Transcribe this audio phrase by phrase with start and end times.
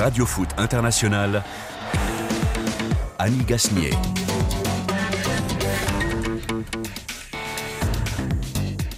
[0.00, 1.44] Radio Foot International,
[3.18, 3.90] Annie Gasnier.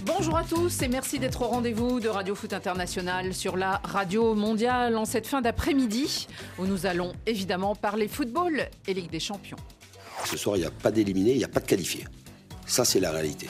[0.05, 4.33] Bonjour à tous et merci d'être au rendez-vous de Radio Foot International sur la radio
[4.33, 9.57] mondiale en cette fin d'après-midi où nous allons évidemment parler football et Ligue des Champions.
[10.23, 12.05] Ce soir, il n'y a pas d'éliminé, il n'y a pas de qualifié.
[12.65, 13.49] Ça, c'est la réalité.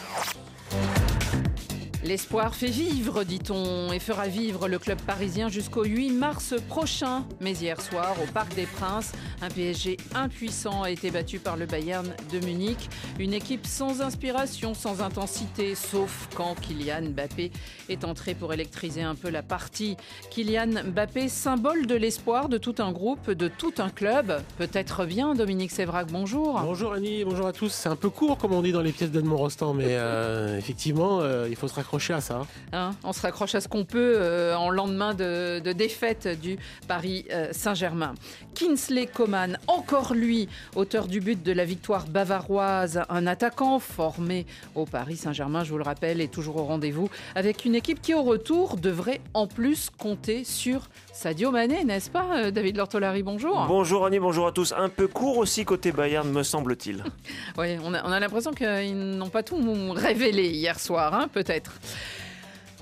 [2.03, 7.23] L'espoir fait vivre, dit-on, et fera vivre le club parisien jusqu'au 8 mars prochain.
[7.39, 11.65] Mais hier soir, au Parc des Princes, un PSG impuissant a été battu par le
[11.65, 12.89] Bayern de Munich.
[13.19, 17.51] Une équipe sans inspiration, sans intensité, sauf quand Kylian Mbappé
[17.87, 19.95] est entré pour électriser un peu la partie.
[20.29, 24.41] Kylian Mbappé, symbole de l'espoir de tout un groupe, de tout un club.
[24.57, 26.59] Peut-être bien, Dominique Sévrac, bonjour.
[26.65, 27.71] Bonjour Annie, bonjour à tous.
[27.71, 31.21] C'est un peu court, comme on dit dans les pièces d'Edmond Rostand, mais euh, effectivement,
[31.21, 32.45] euh, il faut se raccrocher ça.
[32.71, 36.57] Hein, on se raccroche à ce qu'on peut euh, en lendemain de, de, défaite du
[36.87, 38.15] Paris euh, Saint-Germain.
[38.55, 44.85] Kinsley Coman, encore lui, auteur du but de la victoire bavaroise, un attaquant formé au
[44.85, 48.23] Paris Saint-Germain, je vous le rappelle, est toujours au rendez-vous avec une équipe qui au
[48.23, 53.65] retour devrait en plus compter sur Sadio Mané, n'est-ce pas euh, David Lortolari, bonjour.
[53.67, 54.73] Bonjour Annie, bonjour à tous.
[54.75, 57.03] Un peu court aussi côté Bayern, me semble-t-il.
[57.59, 59.59] oui, on a, on a l'impression qu'ils n'ont pas tout
[59.91, 61.73] révélé hier soir, hein, peut-être.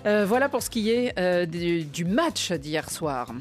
[0.06, 3.34] Euh, voilà pour ce qui est euh, du, du, match d'hier soir.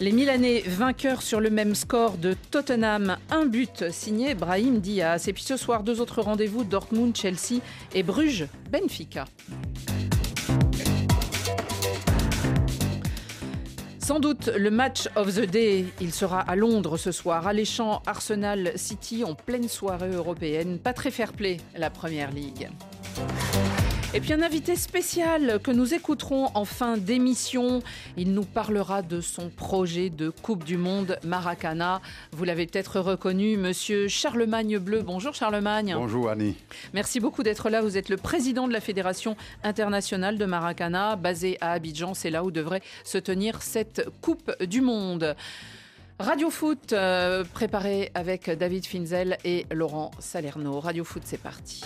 [0.00, 5.26] Les Milanais vainqueurs sur le même score de Tottenham, un but signé Brahim Diaz.
[5.26, 7.62] Et puis ce soir, deux autres rendez-vous Dortmund, Chelsea
[7.94, 9.24] et Bruges, Benfica.
[14.08, 18.72] Sans doute le match of the day, il sera à Londres ce soir, alléchant Arsenal
[18.74, 20.78] City en pleine soirée européenne.
[20.78, 22.70] Pas très fair-play, la Première Ligue.
[24.14, 27.82] Et puis un invité spécial que nous écouterons en fin d'émission.
[28.16, 32.00] Il nous parlera de son projet de Coupe du Monde Maracana.
[32.32, 35.02] Vous l'avez peut-être reconnu, monsieur Charlemagne Bleu.
[35.02, 35.92] Bonjour Charlemagne.
[35.94, 36.56] Bonjour Annie.
[36.94, 37.82] Merci beaucoup d'être là.
[37.82, 42.14] Vous êtes le président de la Fédération internationale de Maracana, basée à Abidjan.
[42.14, 45.36] C'est là où devrait se tenir cette Coupe du Monde.
[46.18, 50.80] Radio Foot, euh, préparé avec David Finzel et Laurent Salerno.
[50.80, 51.82] Radio Foot, c'est parti.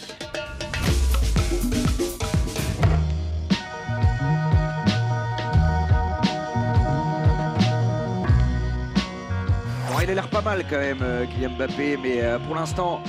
[10.02, 13.00] Il a l'air pas mal quand même, euh, Kylian Mbappé, mais euh, pour l'instant,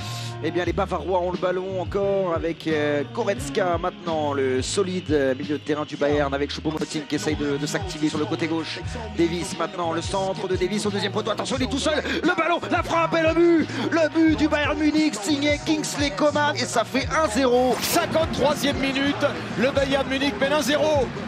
[0.44, 5.58] eh bien, les Bavarois ont le ballon encore avec euh, Goretzka maintenant, le solide milieu
[5.58, 8.80] de terrain du Bayern avec Choupo-Moting qui essaye de, de s'activer sur le côté gauche.
[9.18, 11.30] Davis maintenant, le centre de Davis au deuxième poteau.
[11.30, 12.02] Attention, il est tout seul.
[12.22, 13.68] Le ballon, la frappe et le but.
[13.90, 17.74] Le but du Bayern Munich signé Kingsley Coman et ça fait 1-0.
[17.76, 19.26] 53e minute,
[19.58, 20.76] le Bayern Munich mène 1-0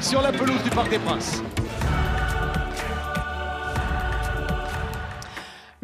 [0.01, 1.43] sur la pelouse du Parc des Princes.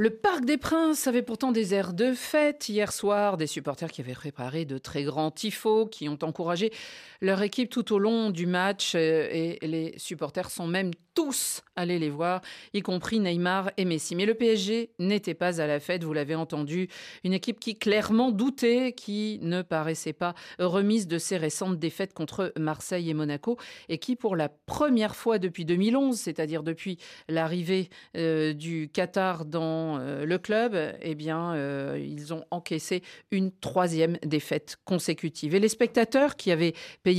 [0.03, 2.69] Le Parc des Princes avait pourtant des airs de fête.
[2.69, 6.73] Hier soir, des supporters qui avaient préparé de très grands tifos, qui ont encouragé
[7.23, 12.11] leur équipe tout au long du match et les supporters sont même tous allés les
[12.11, 12.41] voir,
[12.75, 14.15] y compris Neymar et Messi.
[14.15, 16.89] Mais le PSG n'était pas à la fête, vous l'avez entendu,
[17.25, 22.53] une équipe qui clairement doutait, qui ne paraissait pas remise de ses récentes défaites contre
[22.59, 28.53] Marseille et Monaco et qui pour la première fois depuis 2011, c'est-à-dire depuis l'arrivée euh,
[28.53, 34.77] du Qatar dans euh, le club, eh bien euh, ils ont encaissé une troisième défaite
[34.85, 35.55] consécutive.
[35.55, 37.12] Et les spectateurs qui avaient payé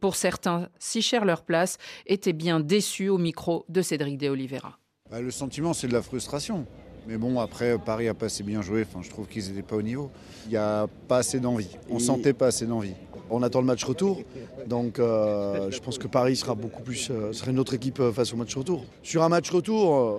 [0.00, 4.78] pour certains si cher leur place, étaient bien déçus au micro de Cédric De Oliveira.
[5.10, 6.66] Bah, le sentiment, c'est de la frustration.
[7.06, 8.84] Mais bon, après, Paris a pas assez bien joué.
[8.88, 10.10] Enfin, je trouve qu'ils n'étaient pas au niveau.
[10.46, 11.76] Il n'y a pas assez d'envie.
[11.90, 12.94] On sentait pas assez d'envie.
[13.28, 14.22] On attend le match retour.
[14.66, 17.10] Donc, euh, je pense que Paris sera beaucoup plus.
[17.10, 18.84] Euh, serait une autre équipe face au match retour.
[19.02, 19.96] Sur un match retour.
[19.96, 20.18] Euh,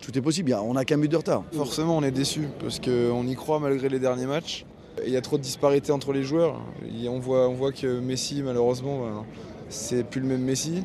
[0.00, 1.44] tout est possible, on n'a qu'un but de retard.
[1.52, 4.66] Forcément, on est déçu parce qu'on y croit malgré les derniers matchs.
[5.04, 6.60] Il y a trop de disparités entre les joueurs.
[7.08, 9.24] On voit, on voit que Messi, malheureusement, ben,
[9.68, 10.84] c'est plus le même Messi.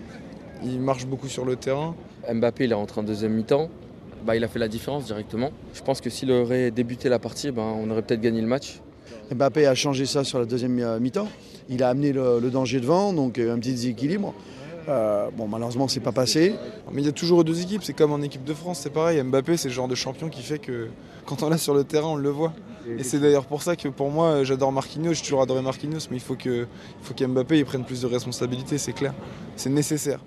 [0.64, 1.96] Il marche beaucoup sur le terrain.
[2.32, 3.70] Mbappé, il est rentré en deuxième mi-temps.
[4.26, 5.52] Bah, il a fait la différence directement.
[5.74, 8.82] Je pense que s'il aurait débuté la partie, ben, on aurait peut-être gagné le match.
[9.32, 11.28] Mbappé a changé ça sur la deuxième mi-temps.
[11.70, 14.34] Il a amené le, le danger devant, donc un petit déséquilibre.
[14.88, 16.56] Euh, bon, malheureusement, c'est pas passé.
[16.92, 17.84] Mais il y a toujours deux équipes.
[17.84, 19.22] C'est comme en équipe de France, c'est pareil.
[19.22, 20.88] Mbappé, c'est le genre de champion qui fait que
[21.26, 22.54] quand on l'a sur le terrain, on le voit.
[22.98, 25.14] Et c'est d'ailleurs pour ça que pour moi, j'adore Marquinhos.
[25.14, 26.68] J'ai toujours adoré Marquinhos, mais il faut que,
[27.02, 29.14] il faut qu'Mbappé prenne plus de responsabilités, c'est clair.
[29.56, 30.22] C'est nécessaire.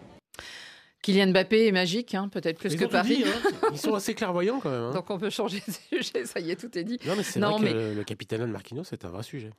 [1.03, 3.17] Kylian Mbappé est magique, hein, peut-être plus Ils que Paris.
[3.17, 3.69] dit, hein.
[3.73, 4.83] Ils sont assez clairvoyants quand même.
[4.83, 4.93] hein.
[4.93, 6.99] Donc on peut changer de sujet, ça y est, tout est dit.
[7.07, 9.51] Non, mais c'est vrai mais- que le, capitaine de Marquinhos, c'est un vrai sujet.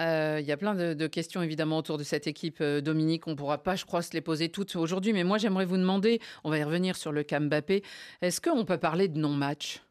[0.00, 3.26] Euh, il y a plein de, de, questions évidemment autour de cette équipe, euh, Dominique.
[3.26, 5.12] On ne pourra pas, je crois, se les poser toutes aujourd'hui.
[5.14, 7.82] Mais moi, j'aimerais vous demander, on va y revenir sur le cas Mbappé,
[8.22, 9.82] est-ce qu'on peut parler de non-match?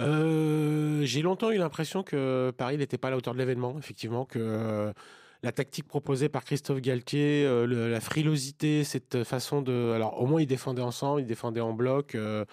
[0.00, 4.24] Euh, J'ai longtemps eu l'impression que Paris n'était pas à la hauteur de l'événement, effectivement,
[4.24, 4.92] que
[5.42, 9.92] la tactique proposée par Christophe Galtier, la frilosité, cette façon de...
[9.94, 12.14] Alors au moins ils défendaient ensemble, ils défendaient en bloc.
[12.14, 12.44] Euh,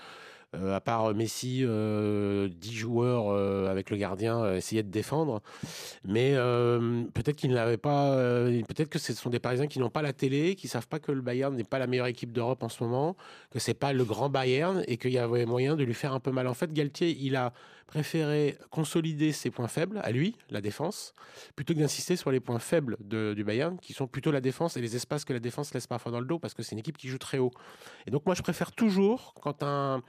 [0.73, 5.41] à part Messi, euh, 10 joueurs euh, avec le gardien euh, essayaient de défendre.
[6.05, 6.33] Mais
[7.13, 8.15] peut-être qu'ils n'avaient pas.
[8.67, 11.11] peut-être que ce sont des Parisiens qui n'ont pas la télé, qui savent pas que
[11.11, 13.15] le Bayern n'est pas la meilleure équipe d'Europe en ce moment,
[13.51, 16.19] que c'est pas le grand Bayern et qu'il y avait moyen de lui faire un
[16.19, 16.47] peu mal.
[16.47, 17.53] En fait, Galtier, il a
[17.87, 21.13] préféré consolider ses points faibles à lui, la défense,
[21.55, 24.81] plutôt que d'insister sur les points faibles du Bayern, qui sont plutôt la défense et
[24.81, 26.97] les espaces que la défense laisse parfois dans le dos, parce que c'est une équipe
[26.97, 27.51] qui joue très haut.
[28.05, 30.03] Et donc moi, je préfère toujours quand un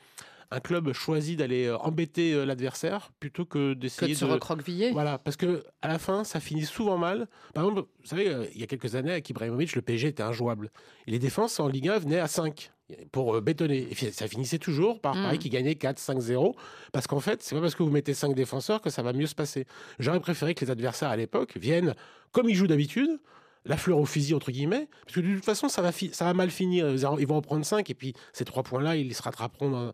[0.51, 4.93] un club choisit d'aller euh, embêter euh, l'adversaire plutôt que d'essayer de se recroqueviller.
[4.93, 7.29] Voilà, parce que à la fin, ça finit souvent mal.
[7.55, 10.23] Par exemple, vous savez, euh, il y a quelques années, avec Ibrahimovic, le PSG était
[10.23, 10.71] injouable.
[11.07, 12.71] Et les défenses en Ligue 1 venaient à 5
[13.13, 13.89] pour bétonner.
[13.91, 15.41] Et ça finissait toujours par Paris mm.
[15.41, 16.55] qui gagnait 4-5-0.
[16.93, 19.27] Parce qu'en fait, c'est pas parce que vous mettez 5 défenseurs que ça va mieux
[19.27, 19.67] se passer.
[19.99, 21.95] J'aurais préféré que les adversaires à l'époque viennent
[22.33, 23.21] comme ils jouent d'habitude
[23.65, 26.35] la fleur au fusil, entre guillemets, parce que de toute façon, ça va, ça va
[26.35, 26.89] mal finir.
[26.91, 29.93] Ils vont en prendre 5, et puis ces trois points-là, ils se rattraperont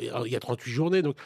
[0.00, 1.02] il y a 38 journées.
[1.02, 1.16] Donc,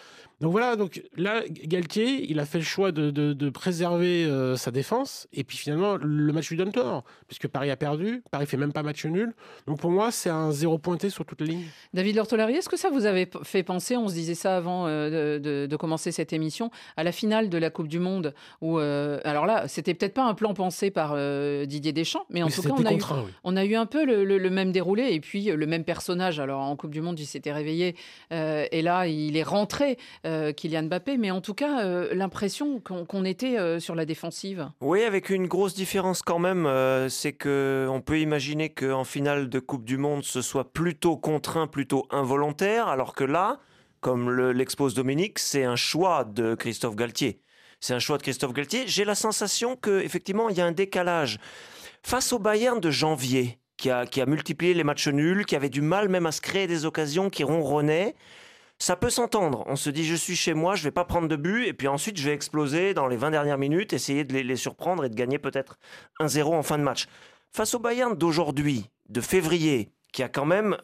[0.41, 4.70] donc voilà, donc là, Galtier, il a fait le choix de, de, préserver euh, sa
[4.70, 8.56] défense, et puis finalement, le match lui donne tort, puisque Paris a perdu, Paris fait
[8.56, 9.32] même pas match nul.
[9.67, 11.64] Donc pour moi, c'est un zéro pointé sur toute la ligne.
[11.94, 15.38] David Lortolari, est-ce que ça vous avait fait penser, on se disait ça avant euh,
[15.38, 19.20] de, de, commencer cette émission, à la finale de la Coupe du Monde, où, euh,
[19.25, 21.12] alors là, c'était peut-être pas un plan pensé par
[21.66, 23.00] Didier Deschamps, mais en tout cas, on a, eu,
[23.44, 26.40] on a eu un peu le, le, même déroulé, et puis le même personnage.
[26.40, 27.94] Alors en Coupe du Monde, il s'était réveillé,
[28.31, 29.98] et là, il est rentré.
[30.26, 34.69] Euh, Kylian Mbappé, mais en tout cas, euh, l'impression qu'on était euh, sur la défensive.
[34.81, 36.69] Oui, avec une grosse différence quand même,
[37.08, 41.66] c'est que on peut imaginer qu'en finale de Coupe du Monde, ce soit plutôt contraint,
[41.66, 43.60] plutôt involontaire, alors que là,
[44.00, 47.40] comme l'expose Dominique, c'est un choix de Christophe Galtier.
[47.84, 48.84] C'est un choix de Christophe Galtier.
[48.86, 51.38] J'ai la sensation qu'effectivement, il y a un décalage.
[52.02, 55.69] Face au Bayern de janvier, qui a, qui a multiplié les matchs nuls, qui avait
[55.69, 58.14] du mal même à se créer des occasions, qui ronronnait,
[58.78, 59.64] ça peut s'entendre.
[59.66, 61.86] On se dit, je suis chez moi, je vais pas prendre de but, et puis
[61.86, 65.14] ensuite, je vais exploser dans les 20 dernières minutes, essayer de les, surprendre et de
[65.14, 65.78] gagner peut-être
[66.20, 67.04] 1-0 en fin de match.
[67.52, 70.78] Face au Bayern d'aujourd'hui, de février, qui a quand même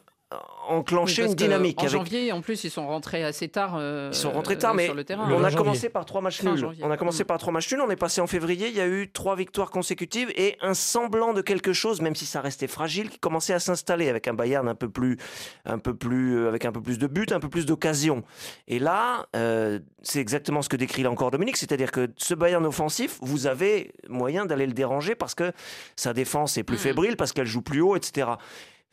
[0.67, 1.81] enclencher une dynamique.
[1.81, 3.75] En janvier, en plus, ils sont rentrés assez tard.
[3.77, 5.29] Euh, ils sont rentrés tard, mais sur le terrain.
[5.31, 6.65] on a commencé par trois matchs nuls.
[6.81, 7.27] On a commencé mm.
[7.27, 7.81] par trois matchs nuls.
[7.81, 8.67] On est passé en février.
[8.69, 12.25] Il y a eu trois victoires consécutives et un semblant de quelque chose, même si
[12.25, 15.17] ça restait fragile, qui commençait à s'installer avec un Bayern un peu plus,
[15.65, 18.23] un peu plus, euh, avec un peu plus de buts, un peu plus d'occasions.
[18.67, 22.65] Et là, euh, c'est exactement ce que décrit là encore Dominique, c'est-à-dire que ce Bayern
[22.65, 25.51] offensif, vous avez moyen d'aller le déranger parce que
[25.95, 26.79] sa défense est plus mm.
[26.79, 28.27] fébrile, parce qu'elle joue plus haut, etc.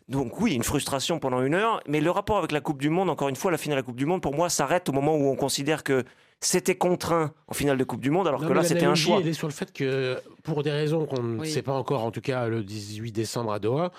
[0.08, 3.10] Donc oui, une frustration pendant une heure, mais le rapport avec la Coupe du Monde,
[3.10, 5.14] encore une fois, la finale de la Coupe du Monde, pour moi, s'arrête au moment
[5.14, 6.04] où on considère que
[6.40, 9.18] c'était contraint en finale de Coupe du Monde, alors que là, c'était un choix.
[9.20, 12.10] Elle est sur le fait que, pour des raisons qu'on ne sait pas encore, en
[12.10, 13.92] tout cas le 18 décembre à Doha,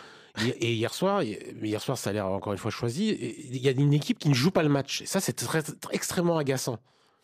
[0.45, 3.09] et hier soir, hier soir, ça a l'air encore une fois choisi,
[3.51, 5.01] il y a une équipe qui ne joue pas le match.
[5.01, 5.45] Et ça, c'est
[5.91, 6.79] extrêmement agaçant.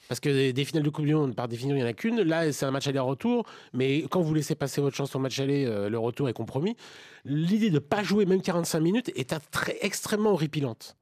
[0.07, 2.21] Parce que des finales de Coupe du Monde, par définition, il n'y en a qu'une.
[2.21, 3.45] Là, c'est un match aller-retour.
[3.73, 6.75] Mais quand vous laissez passer votre chance au match aller, euh, le retour est compromis.
[7.23, 10.97] L'idée de ne pas jouer même 45 minutes est très, extrêmement horripilante.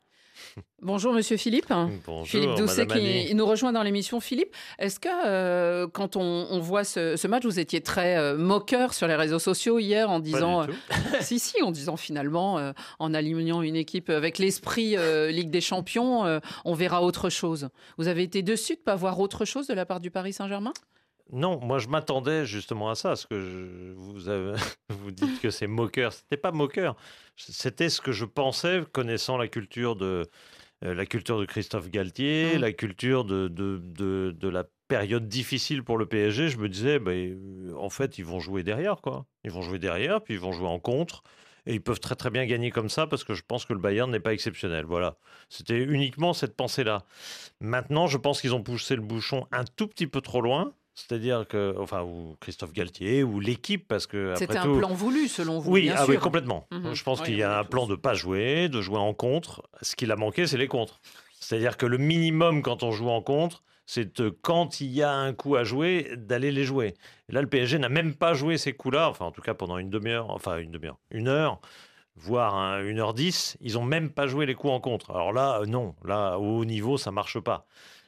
[0.82, 1.72] Bonjour Monsieur Philippe.
[2.06, 4.20] Bonjour, Philippe Doucet qui nous rejoint dans l'émission.
[4.20, 9.08] Philippe, est-ce que euh, quand on, voit ce, match, vous étiez très euh, moqueur sur
[9.08, 10.68] les réseaux sociaux hier en disant,
[11.22, 14.96] si si, en disant finalement, en alignant une équipe avec l'esprit
[15.32, 17.70] Ligue des Champions, on verra autre chose.
[17.98, 20.74] Vous avez été dessus de pas voir autre chose de la part du Paris Saint-Germain?
[21.32, 24.54] Non, moi je m'attendais justement à ça, ce que je, vous, avez,
[24.90, 26.14] vous dites que c'est moqueur.
[26.14, 26.96] C'était pas moqueur,
[27.36, 30.30] c'était ce que je pensais, connaissant la culture de,
[30.84, 32.62] euh, la culture de Christophe Galtier, mmh.
[32.62, 33.80] la culture de, de,
[34.32, 36.50] de, la période difficile pour le PSG.
[36.50, 37.12] Je me disais, bah,
[37.78, 39.26] en fait, ils vont jouer derrière, quoi.
[39.44, 41.24] Ils vont jouer derrière, puis ils vont jouer en contre.
[41.66, 43.80] Et ils peuvent très très bien gagner comme ça parce que je pense que le
[43.80, 44.84] Bayern n'est pas exceptionnel.
[44.84, 45.16] Voilà.
[45.48, 47.06] C'était uniquement cette pensée-là.
[47.62, 50.74] Maintenant, je pense qu'ils ont poussé le bouchon un tout petit peu trop loin.
[50.96, 54.34] C'est-à-dire que, enfin, ou Christophe Galtier, ou l'équipe, parce que.
[54.38, 55.72] C'était un plan voulu, selon vous.
[55.72, 56.68] Oui, ah oui complètement.
[56.72, 56.94] Mhm.
[56.94, 59.64] Je pense qu'il y a un plan de pas jouer, de jouer en contre.
[59.82, 61.02] Ce qu'il a manqué, c'est les contres.
[61.40, 65.34] C'est-à-dire que le minimum quand on joue en contre, c'est quand il y a un
[65.34, 66.94] coup à jouer, d'aller les jouer.
[67.28, 69.90] là, le PSG n'a même pas joué ces coups-là, enfin, en tout cas pendant une
[69.90, 71.60] demi-heure, enfin, une demi-heure, une heure
[72.16, 75.12] voire une heure dix, ils ont même pas joué les coups en contre.
[75.12, 77.66] Alors là, euh, non, là, au haut niveau, ça marche pas.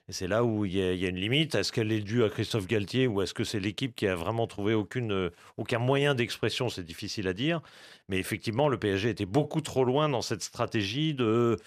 [0.09, 1.55] C'est là où il y, a, une limite.
[1.55, 4.45] Est-ce qu'elle est due à Christophe Galtier ou est-ce que c'est l'équipe qui a vraiment
[4.45, 7.61] trouvé euh, aucun moyen d'expression C'est difficile à dire.
[8.07, 11.57] Mais effectivement, le PSG était beaucoup trop loin dans cette stratégie de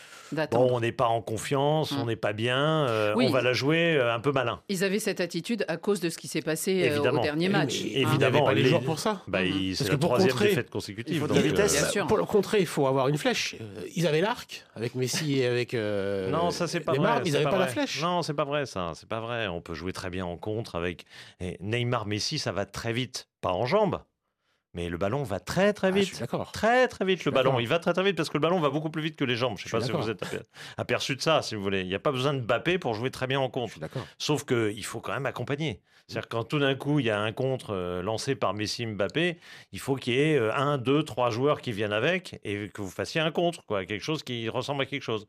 [0.52, 2.07] bon, on n'est pas en confiance, on Hum.
[2.07, 3.26] n'est pas bien, euh, Oui.
[3.28, 4.61] on va la jouer euh, un peu malin.
[4.68, 7.80] Ils avaient cette attitude à cause de ce qui s'est passé euh, au dernier match.
[7.83, 7.88] hein.
[7.92, 9.23] évidemment, pas les les- joueurs pour ça.
[9.26, 11.14] Bah, Parce c'est que la pour troisième contrer- défaite consécutive.
[11.14, 11.75] il faut de donc, la vitesse.
[11.76, 12.07] euh, Bien sûr.
[12.07, 13.57] Pour le contrer, il faut avoir une flèche.
[13.97, 15.75] Ils avaient l'arc avec Messi et avec.
[15.75, 17.21] euh, Non, ça c'est pas les vrai.
[17.25, 18.00] Ils n'avaient pas, la flèche.
[18.00, 18.92] Non, c'est pas vrai ça.
[18.95, 19.49] C'est pas vrai.
[19.49, 21.04] On peut jouer très bien en contre avec
[21.40, 23.26] et Neymar, Messi, ça va très vite.
[23.40, 24.00] Pas en jambes,
[24.75, 26.18] mais le ballon va très très Ah, vite.
[26.20, 26.52] d'accord.
[26.52, 27.58] Très très vite le ballon.
[27.58, 29.37] Il va très très vite parce que le ballon va beaucoup plus vite que les
[29.37, 29.56] jambes.
[29.58, 30.42] Je sais Je pas si vous êtes aper-
[30.76, 31.80] aperçu de ça, si vous voulez.
[31.80, 33.78] Il n'y a pas besoin de Mbappé pour jouer très bien en contre.
[34.18, 35.80] Sauf qu'il faut quand même accompagner.
[36.06, 39.37] C'est-à-dire quand tout d'un coup il y a un contre euh, lancé par Messi Mbappé,
[39.72, 42.80] il faut qu'il y ait euh, un, deux, trois joueurs qui viennent avec et que
[42.80, 45.26] vous fassiez un contre, quoi, quelque chose qui ressemble à quelque chose.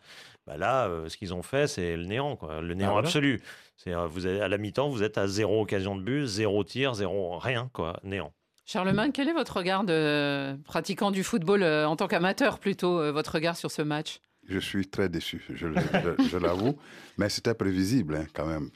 [0.48, 3.08] Bah là, euh, ce qu'ils ont fait, c'est le néant, quoi, le néant voilà.
[3.10, 3.42] absolu.
[3.76, 6.94] C'est vous avez, à la mi-temps, vous êtes à zéro occasion de but, zéro tir,
[6.94, 8.32] zéro rien, quoi, néant.
[8.72, 13.12] Charlemagne, quel est votre regard de pratiquant du football euh, en tant qu'amateur plutôt, euh,
[13.12, 14.22] votre regard sur ce match?
[14.48, 16.78] Je suis très déçu, je, l'avoue.
[17.18, 18.70] Mais c'était prévisible hein, quand même.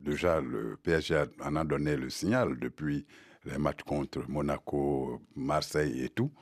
[0.00, 3.04] Déjà, le PSG en a donné le signal depuis
[3.44, 6.32] les matchs contre Monaco, Marseille et tout.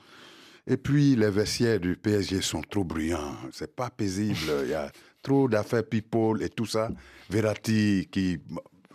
[0.65, 3.35] Et puis, les vestiaires du PSG sont trop bruyants.
[3.51, 4.63] C'est pas paisible.
[4.63, 4.89] Il y a
[5.21, 6.89] trop d'affaires people et tout ça.
[7.29, 8.39] Verratti qui.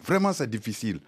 [0.02, 0.98] Vraiment, c'est difficile.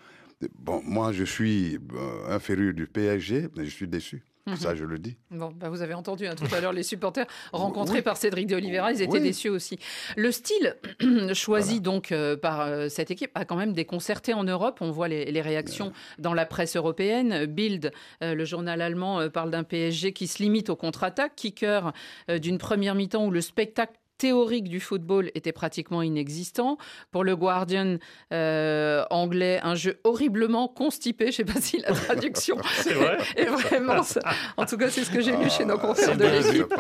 [0.58, 4.22] Bon, moi, je suis euh, un féru du PSG, mais je suis déçu.
[4.46, 4.56] Mhm.
[4.56, 5.16] Ça, je le dis.
[5.30, 8.02] Bon, bah vous avez entendu hein, tout à l'heure les supporters rencontrés Oui.
[8.02, 9.22] par Cédric de Oliveira, ils étaient Oui.
[9.22, 9.78] déçus aussi.
[10.18, 10.76] Le style
[11.32, 14.78] choisi donc euh, par euh, cette équipe a quand même déconcerté en Europe.
[14.82, 17.46] On voit les, les réactions dans la presse européenne.
[17.46, 17.90] Bild,
[18.22, 21.92] euh, le journal allemand, parle d'un PSG qui se limite au contre-attaque, kicker
[22.28, 26.78] d'une première mi-temps où le spectacle théorique du football était pratiquement inexistant.
[27.10, 27.96] Pour le Guardian
[28.32, 31.32] euh, anglais, un jeu horriblement constipé.
[31.32, 33.18] Je ne sais pas si la traduction vrai.
[33.36, 34.20] est vraiment ça.
[34.56, 36.74] En tout cas, c'est ce que j'ai lu chez nos confrères c'est de l'équipe.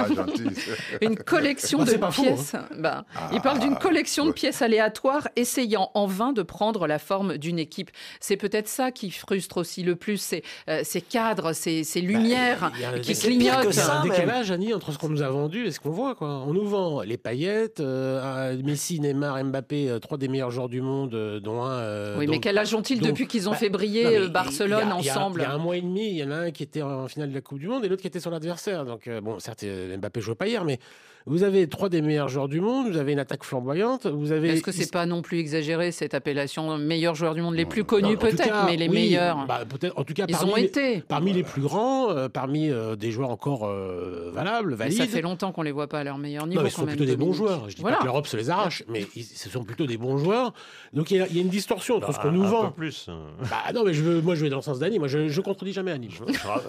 [1.00, 2.56] Une collection Ah, de faux, pièces.
[2.78, 6.98] Ben, il parle d'une Ah, collection de pièces aléatoires essayant en vain de prendre la
[6.98, 7.90] forme d'une équipe.
[8.20, 12.60] C'est peut-être ça qui frustre aussi le plus, c'est euh, ces cadres, ces, ces lumières
[12.60, 13.66] Bah, y a un- qui clignotent.
[13.70, 15.90] Il y a un décalage, Annie, entre ce qu'on nous a vendu et ce qu'on
[15.90, 16.14] voit.
[16.14, 16.28] Quoi.
[16.28, 20.80] On nous vend les paillettes, euh, Messi, Neymar, Mbappé, euh, trois des meilleurs joueurs du
[20.80, 21.72] monde, euh, dont un.
[21.72, 24.88] euh, Oui, dont- mais quel âge ont-ils depuis qu'ils ont bah, fait briller non, Barcelone
[24.88, 26.50] y a- ensemble Il y a un mois et demi, il y en a un
[26.52, 28.84] qui était en finale de la Coupe du Monde et l'autre qui était son adversaire.
[28.84, 30.78] Donc, bon, certes, Mbappé jouait pas hier, mais
[31.26, 34.50] vous avez trois des meilleurs joueurs du monde, vous avez une attaque flamboyante, vous avez.
[34.50, 37.84] Est-ce que c'est pas non plus exagéré cette appellation meilleurs joueurs du monde les plus
[37.84, 40.64] connus peut-être, mais les oui, meilleurs bah, peut-être, en tout cas, Ils parmi ont les-
[40.64, 41.00] été.
[41.08, 44.98] Parmi les plus grands, euh, parmi euh, des joueurs encore euh, valables, Mais valides.
[44.98, 46.60] ça fait longtemps qu'on les voit pas à leur meilleur niveau.
[46.60, 47.70] Non, mais ce sont plutôt des bons joueurs.
[47.70, 47.96] Je dis Voilà.
[47.96, 50.52] pas que l'Europe se les arrache, mais ils- ce sont plutôt des bons joueurs.
[50.92, 52.48] Donc il y, a- il y a une distorsion entre ce qu'on Un- nous un
[52.50, 52.66] vend.
[52.68, 53.08] peu plus.
[53.50, 54.98] Bah non, mais je veux, moi je vais dans le sens d'Annie.
[54.98, 56.10] Moi je, je contredis jamais Annie.
[56.10, 56.22] Je,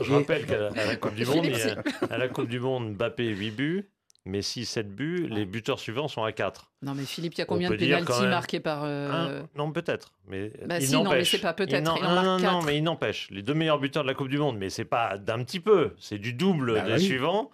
[0.05, 2.27] je rappelle qu'à la, à la Coupe du Monde, il y Philippe, a- à la
[2.29, 3.89] Coupe du Monde, Mbappé 8 buts,
[4.25, 6.71] Messi 7 buts, les buteurs suivants sont à 4.
[6.81, 8.81] Non, mais Philippe, il y a On combien de pénaltys même- marqués par.
[8.83, 10.11] euh, non, peut-être.
[10.27, 13.27] Mais Bah il si, non, mais c'est pas peut-être, non, non, mais il n'empêche.
[13.29, 15.91] Les deux meilleurs buteurs de la Coupe du Monde, mais c'est pas d'un petit peu,
[15.99, 17.01] c'est du double Bah des oui.
[17.01, 17.51] suivants.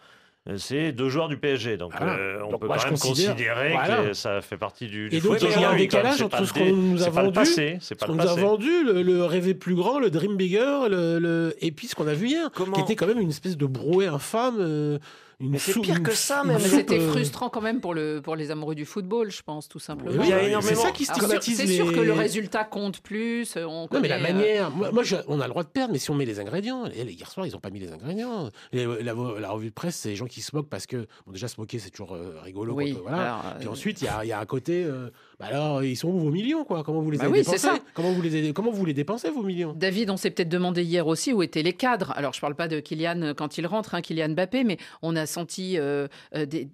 [0.49, 2.13] euh, C'est deux joueurs du PSG, donc Voilà.
[2.13, 3.97] euh, on Donc peut moi, quand même considère- considérer Voilà.
[4.03, 6.51] que ça fait partie du, du Et donc il y a un décalage entre ce
[6.53, 9.23] qu'on nous a c'est pas le vendu, ce qu'on le nous a vendu, le, le
[9.25, 12.49] rêver plus grand, le dream bigger, le, le- et puis ce qu'on a vu hier,
[12.55, 14.55] Comment qui était quand même une espèce de brouet infâme.
[14.59, 14.97] euh,
[15.41, 16.43] une Mais c'est pire que ça.
[16.45, 19.67] Mais c'était euh, frustrant quand même pour, le, pour les amoureux du football, je pense,
[19.67, 20.11] tout simplement.
[20.11, 21.75] oui, Il y a énormément- C'est ça qui stigmatise C'est les...
[21.75, 23.55] sûr que le résultat compte plus.
[23.57, 24.71] On Non, mais la euh, manière.
[24.71, 26.85] Moi, moi, je- on a le droit de perdre, mais si on met les ingrédients.
[26.85, 28.49] Et les- hier soir, ils n'ont pas mis les ingrédients.
[28.71, 31.07] Et la, la revue de presse, c'est les gens qui se moquent parce que.
[31.25, 32.73] Bon, déjà, se moquer, c'est toujours euh, rigolo.
[32.73, 33.17] Oui, quand, euh, voilà.
[33.35, 34.83] alors, Puis euh, ensuite, il y a, il y a un côté.
[34.83, 35.09] euh,
[35.41, 36.83] bah alors, ils sont où vos millions, quoi?
[36.83, 37.67] Comment vous les Bah avez oui, c'est dépensés?
[37.79, 37.83] ça.
[37.93, 39.73] comment vous, les, comment vous les dépensez, vos millions?
[39.75, 42.13] David, on s'est peut-être demandé hier aussi où étaient les cadres.
[42.15, 44.77] Alors, je ne parle pas de Kylian euh, quand il rentre, hein, Kylian Mbappé, mais
[45.01, 46.69] on a senti euh, euh, des,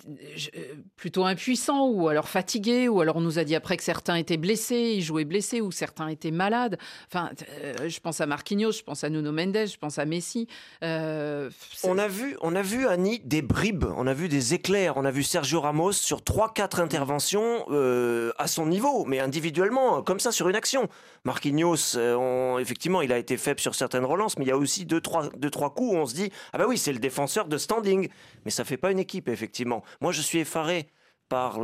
[0.55, 0.59] euh,
[0.97, 4.37] plutôt impuissants ou alors fatigués, ou alors on nous a dit après que certains étaient
[4.37, 6.77] blessés, ils jouaient blessés, ou certains étaient malades.
[7.09, 7.29] Enfin,
[7.63, 10.47] euh, je pense à Marquinhos, je pense à Nuno Mendes, je pense à Messi.
[10.83, 11.49] Euh,
[11.83, 15.05] On a vu, on a vu Annie des bribes, on a vu des éclairs, on
[15.05, 20.31] a vu Sergio Ramos sur 3-4 interventions euh, à son niveau, mais individuellement, comme ça
[20.31, 20.89] sur une action.
[21.25, 24.57] Marquinhos, euh, on- effectivement, il a été faible sur certaines relances, mais il y a
[24.57, 27.47] aussi 2-3 deux, trois coups où on se dit ah bah oui, c'est le défenseur
[27.47, 28.09] de standing,
[28.45, 29.83] mais ça fait pas une équipe effectivement.
[30.01, 30.87] Moi, je suis effaré
[31.29, 31.59] par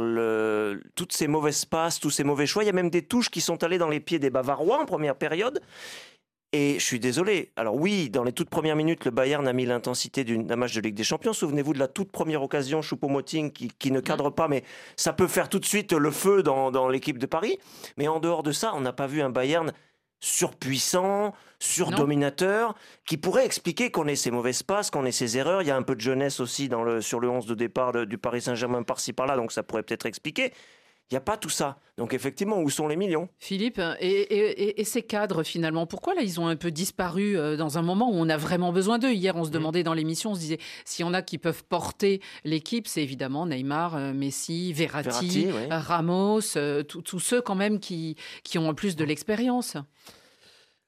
[0.96, 2.64] toutes ces mauvaises passes, tous ces mauvais choix.
[2.64, 4.86] Il y a même des touches qui sont allées dans les pieds des Bavarois en
[4.86, 5.62] première période.
[6.56, 7.52] Et je suis désolé.
[7.56, 10.82] Alors oui, dans les toutes premières minutes, le Bayern a mis l'intensité d'un match de
[10.82, 11.34] Ligue des Champions.
[11.34, 14.64] Souvenez-vous de la toute première occasion, Choupo-Moting qui, qui, ne cadre pas, mais
[14.96, 17.58] ça peut faire tout de suite le feu dans, dans l'équipe de Paris.
[17.98, 19.74] Mais en dehors de ça, on n'a pas vu un Bayern
[20.20, 25.64] surpuissant, surdominateur, qui pourrait expliquer qu'on ait ses mauvaises passes, qu'on ait ses erreurs.
[25.64, 28.06] Il y a un peu de jeunesse aussi dans le, sur le 11 de départ
[28.06, 30.54] du Paris Saint-Germain par-ci par-là, donc ça pourrait peut-être expliquer.
[31.12, 31.78] Il n'y a pas tout ça.
[31.98, 33.30] Donc effectivement, où sont les millions?
[33.38, 37.84] Philippe, et, ces cadres finalement, pourquoi là ils ont un peu disparu euh, dans un
[37.84, 39.12] moment où on a vraiment besoin d'eux?
[39.12, 39.54] Hier, on se mm.
[39.54, 43.04] demandait dans l'émission, on se disait, s'il y en a qui peuvent porter l'équipe, c'est
[43.04, 48.74] évidemment Neymar, euh, Messi, Verratti, Ramos, euh, tous ceux quand même qui, qui ont en
[48.74, 49.78] plus de l'expérience.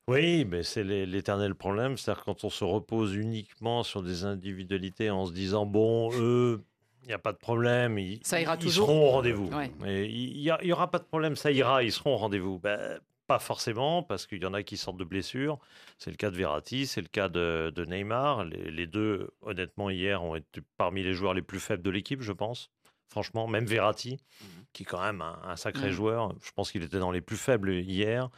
[0.07, 1.97] Oui, mais c'est l'éternel problème.
[1.97, 6.63] C'est-à-dire quand on se repose uniquement sur des individualités en se disant, bon, eux
[7.05, 7.97] il n'y a pas de problème.
[7.97, 9.49] Ils, ça ira ils seront au rendez-vous.
[9.85, 12.59] Il n'y aura pas de problème, ça ira, ils seront au rendez-vous.
[12.59, 15.59] Ben, pas forcément, parce qu'il y en a qui sortent de blessures.
[15.97, 18.45] C'est le cas de Verratti, c'est le cas de, Neymar.
[18.45, 22.31] Les, deux, honnêtement, hier, ont été parmi les joueurs les plus faibles de l'équipe, je
[22.31, 22.69] pense.
[23.09, 24.47] Franchement, même Verratti, mhm.
[24.73, 27.71] qui est quand même un, sacré joueur, je pense qu'il était dans les plus faibles
[27.73, 28.29] hier.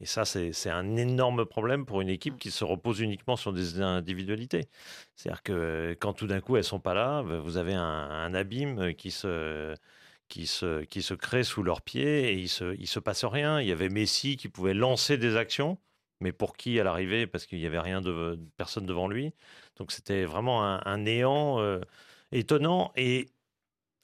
[0.00, 3.80] Et ça, c'est un énorme problème pour une équipe qui se repose uniquement sur des
[3.80, 4.68] individualités.
[5.14, 8.94] C'est-à-dire que quand tout d'un coup, elles sont pas là, bah, vous avez un, abîme
[8.94, 9.74] qui se,
[10.28, 13.60] qui, se, qui se crée sous leurs pieds et il se, il se passe rien.
[13.60, 15.78] Il y avait Messi qui pouvait lancer des actions,
[16.20, 17.26] mais pour qui à l'arrivée?
[17.26, 19.32] Parce qu'il n'y avait rien de, personne devant lui.
[19.76, 21.80] Donc c'était vraiment un, néant euh,
[22.32, 22.92] étonnant.
[22.96, 23.30] Et,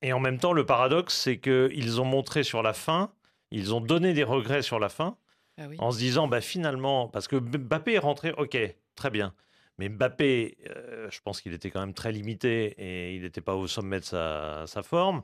[0.02, 3.12] et en même temps, le paradoxe, c'est qu'ils ont montré sur la fin,
[3.50, 5.18] ils ont donné des regrets sur la fin
[5.58, 8.58] ah en se disant bah, finalement, parce que Mbappé est rentré, ok,
[8.94, 9.34] très bien.
[9.78, 13.54] Mais Mbappé, euh, je pense qu'il était quand même très limité et il n'était pas
[13.54, 15.22] au sommet de sa, forme.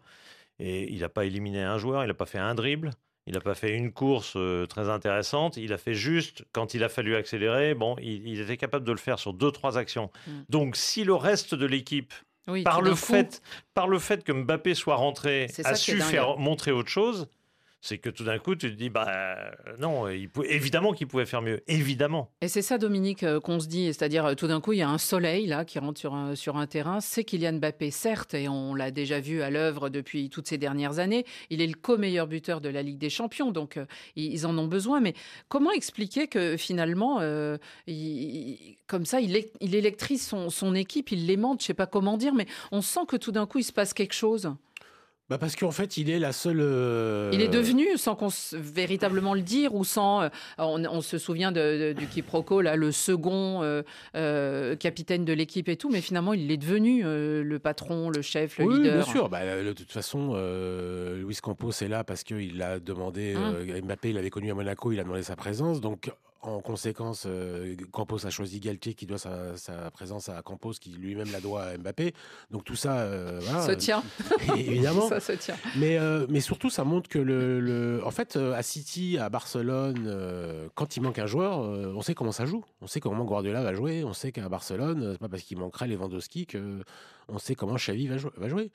[0.58, 2.90] Et il n'a pas éliminé un joueur, il n'a pas fait un dribble,
[3.26, 5.56] il n'a pas fait une course euh, très intéressante.
[5.56, 8.98] Il a fait juste, quand il a fallu accélérer, bon, il, était capable de le
[8.98, 10.10] faire sur deux, trois actions.
[10.26, 10.30] Mm.
[10.48, 12.12] Donc si le reste de l'équipe
[12.64, 13.42] par, le fait,
[13.74, 17.28] par le fait que Mbappé soit rentré, a su faire montrer autre chose,
[17.80, 19.36] c'est que tout d'un coup, tu te dis, bah
[19.78, 22.30] non, évidemment qu'il pouvait faire mieux, évidemment.
[22.40, 24.82] Et c'est ça, Dominique, euh, qu'on se dit, c'est-à-dire euh, tout d'un coup, il y
[24.82, 26.14] a un soleil là qui rentre sur
[26.56, 27.00] un, terrain.
[27.00, 30.98] C'est Kylian Mbappé, certes, et on l'a déjà vu à l'œuvre depuis toutes ces dernières
[30.98, 31.24] années.
[31.50, 33.86] Il est le co-meilleur buteur de la Ligue des Champions, donc euh,
[34.16, 35.00] ils en ont besoin.
[35.00, 35.14] Mais
[35.48, 37.20] comment expliquer que finalement,
[38.86, 42.34] comme ça, il, il électrise son, son équipe, il l'aimante, je sais pas comment dire,
[42.34, 44.52] mais on sent que tout d'un coup, il se passe quelque chose.
[45.28, 46.60] Bah parce qu'en fait, il est la seule.
[46.60, 50.22] Euh, il est devenu, sans qu'on véritablement le dire, ou sans.
[50.22, 55.76] Euh, on, se souvient de, du quiproquo, là, le second euh, capitaine de l'équipe et
[55.76, 59.04] tout, mais finalement, il est devenu le patron, le chef, le oui, leader.
[59.04, 59.28] bien sûr.
[59.28, 60.34] Bah, de toute façon,
[61.16, 63.34] Luis Campos est là parce qu'il a demandé.
[63.34, 65.82] Hein Mbappé, il avait connu à Monaco, il a demandé sa présence.
[65.82, 70.90] Donc, en conséquence, euh, Campos a choisi Galtier qui doit sa, présence à Campos, qui
[70.90, 72.14] lui-même la doit à Mbappé.
[72.50, 74.04] Donc tout ça, euh, se tient.
[74.56, 75.08] évidemment.
[75.08, 75.56] ça se tient.
[75.76, 80.96] Mais, euh, mais surtout, ça montre que le, en fait, à City, à Barcelone, quand
[80.96, 82.64] il manque un joueur, on sait comment ça joue.
[82.80, 84.04] On sait comment Guardiola va jouer.
[84.04, 86.82] On sait qu'à Barcelone, c'est pas parce qu'il manquerait Lewandowski que
[87.28, 88.70] on sait comment Xavi va, va jouer.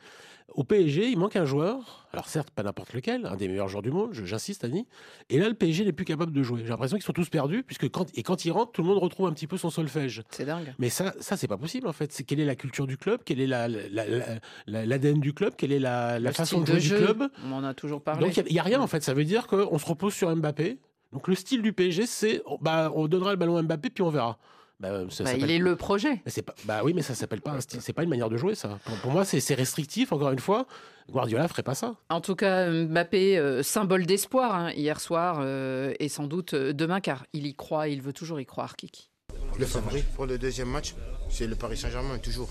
[0.49, 2.07] Au PSG, il manque un joueur.
[2.11, 4.85] Alors certes, pas n'importe lequel, un des meilleurs joueurs du monde, j'insiste, Annie.
[5.29, 6.61] Et là, le PSG n'est plus capable de jouer.
[6.63, 8.99] J'ai l'impression qu'ils sont tous perdus, puisque quand, et quand ils rentrent, tout le monde
[8.99, 10.21] retrouve un petit peu son solfège.
[10.29, 10.73] C'est dingue.
[10.77, 12.11] Mais ça, ça c'est pas possible en fait.
[12.11, 15.71] C'est quelle est la culture du club, quelle est l'ADN la, la, du club, quelle
[15.71, 17.29] est la, façon de jouer du club?
[17.45, 18.25] On en a toujours parlé.
[18.25, 19.01] Donc il n'y a, rien en fait.
[19.01, 20.79] Ça veut dire qu'on se repose sur Mbappé.
[21.13, 24.09] Donc le style du PSG, c'est bah, on donnera le ballon à Mbappé puis on
[24.09, 24.37] verra.
[24.83, 26.21] Bah, bah, il est le projet.
[26.45, 28.79] Pas, bah oui, mais ça s'appelle pas c'est pas une manière de jouer ça.
[29.01, 30.11] Pour, moi, c'est restrictif.
[30.11, 30.67] Encore une fois,
[31.09, 31.95] Guardiola ferait pas ça.
[32.09, 36.73] En tout cas, Mbappé, euh, symbole d'espoir hein, hier soir euh, et sans doute euh,
[36.73, 39.09] demain, car il y croit, il veut toujours y croire, Kiki.
[39.57, 40.95] Le favori pour le deuxième match,
[41.29, 42.49] c'est le Paris Saint-Germain, toujours.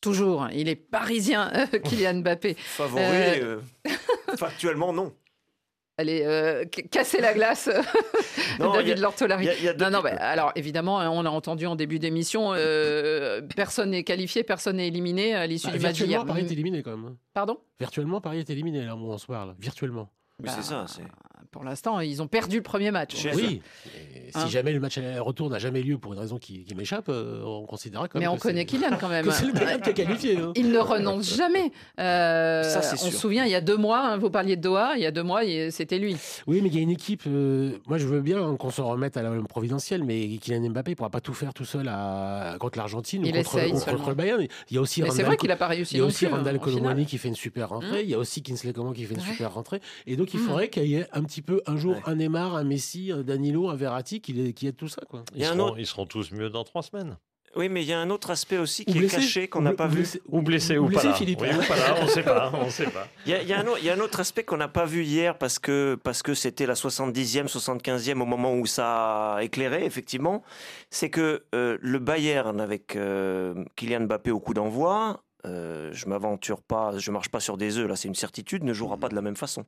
[0.00, 1.52] Toujours, il est parisien,
[1.84, 2.54] Kylian Mbappé.
[2.54, 3.02] Favori,
[4.38, 5.12] factuellement non.
[6.00, 7.68] Allez, euh, casser la glace,
[8.58, 9.48] David Lortolari.
[9.78, 14.42] Non, non, alors évidemment, hein, on a entendu en début d'émission, euh, personne n'est qualifié,
[14.42, 17.16] personne n'est éliminé à l'issue bah, du match Virtuellement, Paris est éliminé quand même.
[17.34, 17.58] Pardon?
[17.78, 19.54] Virtuellement, Paris est éliminé, là où on se parle.
[19.58, 20.08] Virtuellement.
[20.42, 20.86] Oui, c'est ça.
[21.50, 23.26] Pour l'instant, ils ont perdu le premier match.
[23.34, 23.60] Oui.
[23.84, 23.90] si
[24.34, 27.66] hein jamais le match retour n'a jamais lieu pour une raison qui, m'échappe, euh, on
[27.66, 28.20] considérera comme.
[28.20, 29.28] Mais on connaît Kylian quand même.
[29.32, 30.36] c'est le Bayern qui a qualifié.
[30.36, 30.52] Hein.
[30.54, 31.72] Il ne renonce jamais.
[31.98, 34.60] Euh, Ça, c'est on se souvient, il y a deux mois, hein, vous parliez de
[34.60, 36.16] Doha, il y a deux mois, c'était lui.
[36.46, 37.24] Oui, mais il y a une équipe.
[37.26, 40.94] Euh, moi, je veux bien qu'on se remette à la providentielle, mais Kylian Mbappé ne
[40.94, 44.46] pourra pas tout faire tout seul à, contre l'Argentine ou, contre, le Bayern.
[44.70, 45.02] Il y a aussi.
[45.10, 45.96] c'est vrai qu'il n'a pas réussi.
[45.96, 48.04] Il y a aussi Randall Colomani qui fait une super rentrée.
[48.04, 49.80] Il y a aussi Kinsley Coman qui fait une super rentrée.
[50.06, 50.44] Et donc, il mmh.
[50.44, 53.22] faudrait qu'il y ait un petit petit peu un jour un Neymar, un Messi, un
[53.22, 55.02] Danilo, un Verratti qui, qui aide tout ça.
[55.08, 55.24] Quoi.
[55.34, 57.16] Ils seront, ils seront tous mieux dans trois semaines.
[57.56, 59.16] Oui, mais il y a un autre aspect aussi Ou qui blessé.
[59.16, 60.06] est caché, qu'on n'a pas vu.
[60.28, 61.16] Ou blessé Ou ou, blessé, pas là.
[61.16, 61.40] Philippe.
[61.40, 62.52] Oui, ou pas là, on ne sait pas.
[62.54, 63.08] On sait pas.
[63.26, 64.68] Il y, a, il y a un, il y a un autre aspect qu'on n'a
[64.68, 69.34] pas vu hier parce que parce que c'était la 70e, 75e au moment où ça
[69.34, 70.44] a éclairé, effectivement.
[70.90, 76.62] C'est que euh, le Bayern avec euh, Kylian Mbappé au coup d'envoi, euh, je m'aventure
[76.62, 79.16] pas, je marche pas sur des œufs, là c'est une certitude, ne jouera pas de
[79.16, 79.64] la même façon.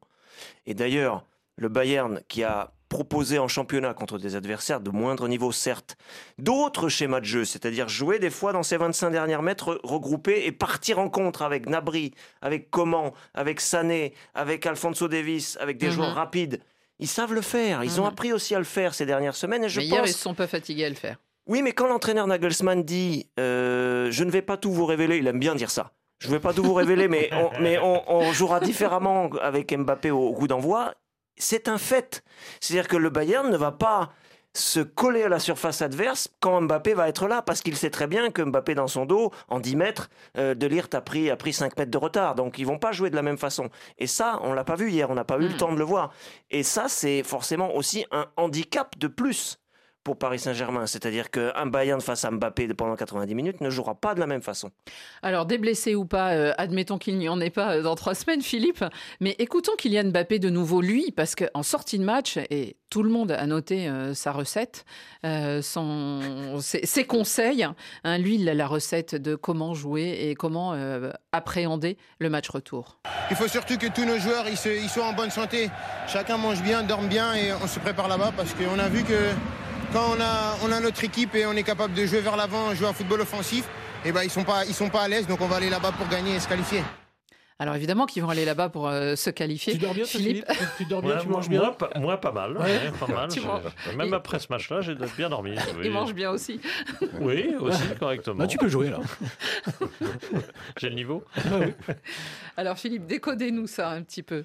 [0.66, 1.24] Et d'ailleurs,
[1.56, 5.96] le Bayern qui a proposé en championnat contre des adversaires de moindre niveau, certes,
[6.38, 10.52] d'autres schémas de jeu, c'est-à-dire jouer des fois dans ces 25 dernières mètres regroupés et
[10.52, 12.12] partir en contre avec Nabri,
[12.42, 15.92] avec Coman, avec Sané, avec Alfonso Davis, avec des Mhm.
[15.92, 16.60] joueurs rapides.
[16.98, 17.82] Ils savent le faire.
[17.82, 18.10] Ils ont Mhm.
[18.10, 19.64] appris aussi à le faire ces dernières semaines.
[19.64, 20.10] Et je Mais hier, pense...
[20.10, 21.16] ils ne sont pas fatigués à le faire.
[21.46, 25.26] Oui, mais quand l'entraîneur Nagelsmann dit euh, Je ne vais pas tout vous révéler, il
[25.26, 25.92] aime bien dire ça.
[26.18, 29.76] Je ne vais pas tout vous révéler, mais, on, mais on, on jouera différemment avec
[29.76, 30.94] Mbappé au, au coup d'envoi.
[31.42, 32.22] C'est un fait.
[32.60, 34.12] C'est-à-dire que le Bayern ne va pas
[34.54, 38.06] se coller à la surface adverse quand Mbappé va être là, parce qu'il sait très
[38.06, 41.36] bien que Mbappé dans son dos, en 10 mètres, euh, de Ligt a pris, a
[41.36, 42.36] pris 5 mètres de retard.
[42.36, 43.70] Donc ils vont pas jouer de la même façon.
[43.98, 45.84] Et ça, on l'a pas vu hier, on n'a pas eu le temps de le
[45.84, 46.12] voir.
[46.52, 49.58] Et ça, c'est forcément aussi un handicap de plus
[50.04, 50.86] pour Paris Saint-Germain.
[50.86, 54.42] C'est-à-dire qu'un Bayern face à Mbappé pendant 90 minutes ne jouera pas de la même
[54.42, 54.70] façon.
[55.22, 58.14] Alors, des blessés ou pas, euh, admettons qu'il n'y en ait pas euh, dans trois
[58.14, 58.84] semaines, Philippe.
[59.20, 63.10] Mais écoutons Kylian Mbappé de nouveau, lui, parce qu'en sortie de match, et tout le
[63.10, 64.84] monde a noté euh, sa recette,
[65.24, 67.66] euh, son- ses, ses conseils.
[68.04, 72.48] hein, lui, il a la recette de comment jouer et comment euh, appréhender le match
[72.50, 72.98] retour.
[73.30, 75.70] Il faut surtout que tous nos joueurs ils, se- ils soient en bonne santé.
[76.08, 79.30] Chacun mange bien, dorme bien et on se prépare là-bas parce qu'on a vu que
[79.92, 82.74] quand on a, on a notre équipe et on est capable de jouer vers l'avant,
[82.74, 83.64] jouer un football offensif,
[84.04, 85.92] et ben ils sont pas ils sont pas à l'aise donc on va aller là-bas
[85.92, 86.82] pour gagner et se qualifier.
[87.58, 89.74] Alors évidemment qu'ils vont aller là-bas pour euh, se qualifier.
[89.74, 91.90] Tu dors bien, Philippe tu, tu dors bien, Ouais, tu moi, manges bien moi, pas,
[91.96, 92.56] moi, pas mal.
[92.56, 92.62] Ouais.
[92.64, 93.28] ouais, pas mal.
[93.96, 95.52] Même Il- après ce match-là, j'ai bien dormi.
[95.76, 95.82] oui.
[95.84, 96.60] Il mange bien aussi.
[97.20, 98.36] Oui, aussi, correctement.
[98.36, 98.98] Bah, tu peux jouer là.
[100.78, 101.22] J'ai le niveau.
[102.56, 104.44] Alors Philippe, décodez-nous ça un petit peu.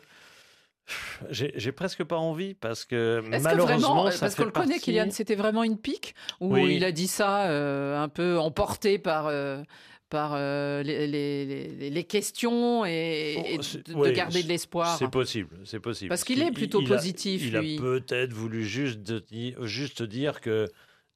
[1.30, 5.10] J'ai presque pas envie parce que malheureusement, vraiment, euh, ça parce qu'on le connaît, Kylian,
[5.12, 6.76] c'était vraiment une pique Oui.
[6.76, 9.62] il a dit ça euh, un peu emporté par, euh,
[10.10, 14.48] par euh, les, les- les- les questions et, et de, de Oh, Oui, garder de
[14.48, 16.10] l'espoir C'est possible, c'est possible.
[16.10, 19.24] Parce qu'il est plutôt il positif, Il a, peut-être voulu juste, de-
[19.66, 20.68] juste dire que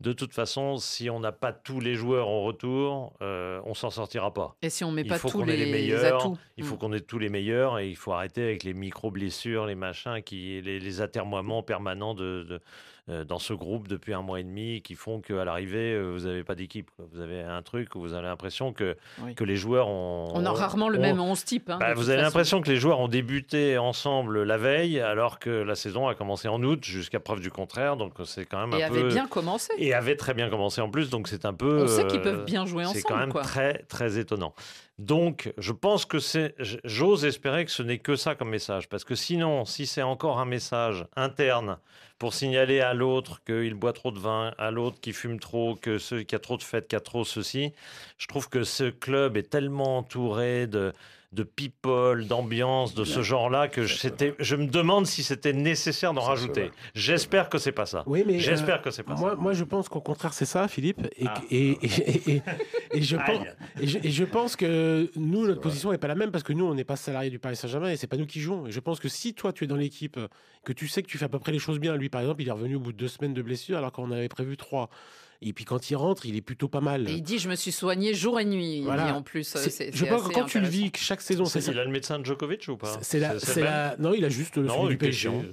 [0.01, 3.89] de toute façon, si on n'a pas tous les joueurs en retour, euh, on s'en
[3.89, 4.55] sortira pas.
[4.61, 6.37] Et si on met il pas faut tous les les meilleurs, atouts.
[6.57, 6.77] il faut Mm.
[6.79, 10.21] qu'on ait tous les meilleurs et il faut arrêter avec les micro blessures, les machins,
[10.23, 12.59] qui, les, les atermoiements permanents de, de-
[13.07, 16.43] dans ce groupe depuis un mois et demi qui font qu'à l'arrivée euh, vous n'avez
[16.43, 16.89] pas d'équipe.
[17.11, 19.33] Vous avez un truc où vous avez l'impression que Oui.
[19.35, 20.31] que les joueurs ont.
[20.33, 21.69] On a rarement le même 11 type.
[21.69, 25.49] hein, bah, vous avez l'impression que les joueurs ont débuté ensemble la veille, alors que
[25.49, 27.97] la saison a commencé en août, jusqu'à preuve du contraire.
[27.97, 29.73] Donc c'est quand même Et un avait bien commencé.
[29.77, 31.83] Et avait très bien commencé en plus, donc c'est un peu.
[31.83, 33.41] On sait qu'ils euh, peuvent bien jouer C'est quand ensemble, même quoi.
[33.41, 34.53] très très étonnant.
[35.01, 36.53] Donc je pense que c'est.
[36.83, 40.37] J'ose espérer que ce n'est que ça comme message, parce que sinon, si c'est encore
[40.39, 41.79] un message interne
[42.19, 45.97] pour signaler à l'autre qu'il boit trop de vin, à l'autre qui fume trop, que
[45.97, 47.73] ce qui a trop de fêtes, qui a trop ceci,
[48.19, 50.93] je trouve que ce club est tellement entouré de
[51.31, 56.13] de people, d'ambiance, de ce genre-là, que je, c'était- je me demande si c'était nécessaire
[56.13, 56.71] d'en rajouter.
[56.93, 58.03] J'espère que c'est pas ça.
[58.05, 59.35] Oui, mais J'espère euh, que c'est pas moi, ça.
[59.37, 61.07] moi, je pense qu'au contraire, c'est ça, Philippe.
[61.17, 61.33] Et, Ah.
[61.49, 62.41] et, et, et- et-
[62.95, 63.53] et je pense, Aïe.
[63.79, 66.51] et, je, et je pense que nous, notre position n'est pas la même parce que
[66.51, 68.67] nous, on n'est pas salarié du Paris Saint-Germain et c'est pas nous qui jouons.
[68.67, 70.19] Et je pense que si toi, tu es dans l'équipe,
[70.65, 72.41] que tu sais que tu fais à peu près les choses bien, lui, par exemple,
[72.41, 74.89] il est revenu au bout de deux semaines de blessure alors qu'on avait prévu trois.
[75.43, 77.09] Et puis quand il rentre, il est plutôt pas mal.
[77.09, 78.77] Et il dit Je me suis soigné jour et nuit.
[78.77, 79.15] Il Voilà.
[79.15, 79.43] en plus.
[79.43, 81.71] C'est- je pense que quand tu le vis chaque saison, c'est ça.
[81.71, 82.99] Il a le médecin de Djokovic ou pas?
[83.01, 85.43] C'est la, la- non, il a juste le Non, du question.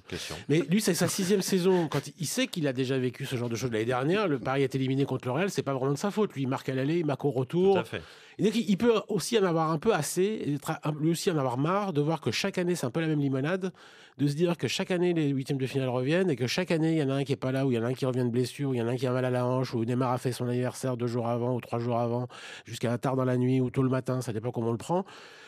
[0.48, 1.88] Mais lui, c'est sa sixième saison.
[1.88, 4.38] Quand il- il sait qu'il a déjà vécu ce genre de choses l'année dernière, le
[4.38, 6.34] Paris est éliminé contre le Real, c'est pas vraiment de sa faute.
[6.34, 7.74] Lui, il marque à l'aller, il marque au retour.
[7.74, 8.02] Tout à fait.
[8.40, 10.58] Il peut aussi en avoir un peu assez, et
[11.00, 13.18] lui aussi en avoir marre de voir que chaque année, c'est un peu la même
[13.18, 13.72] limonade,
[14.16, 16.92] de se dire que chaque année, les huitièmes de finale reviennent, et que chaque année,
[16.92, 17.94] il y en a un qui est pas là, ou il y en a un
[17.94, 19.44] qui revient de blessure, ou il y en a un qui a mal à la
[19.44, 22.28] hanche, ou Neymar a fait son anniversaire deux jours avant, ou trois jours avant,
[22.64, 25.04] jusqu'à tard dans la nuit, ou tôt le matin, ça dépend comment on le prend.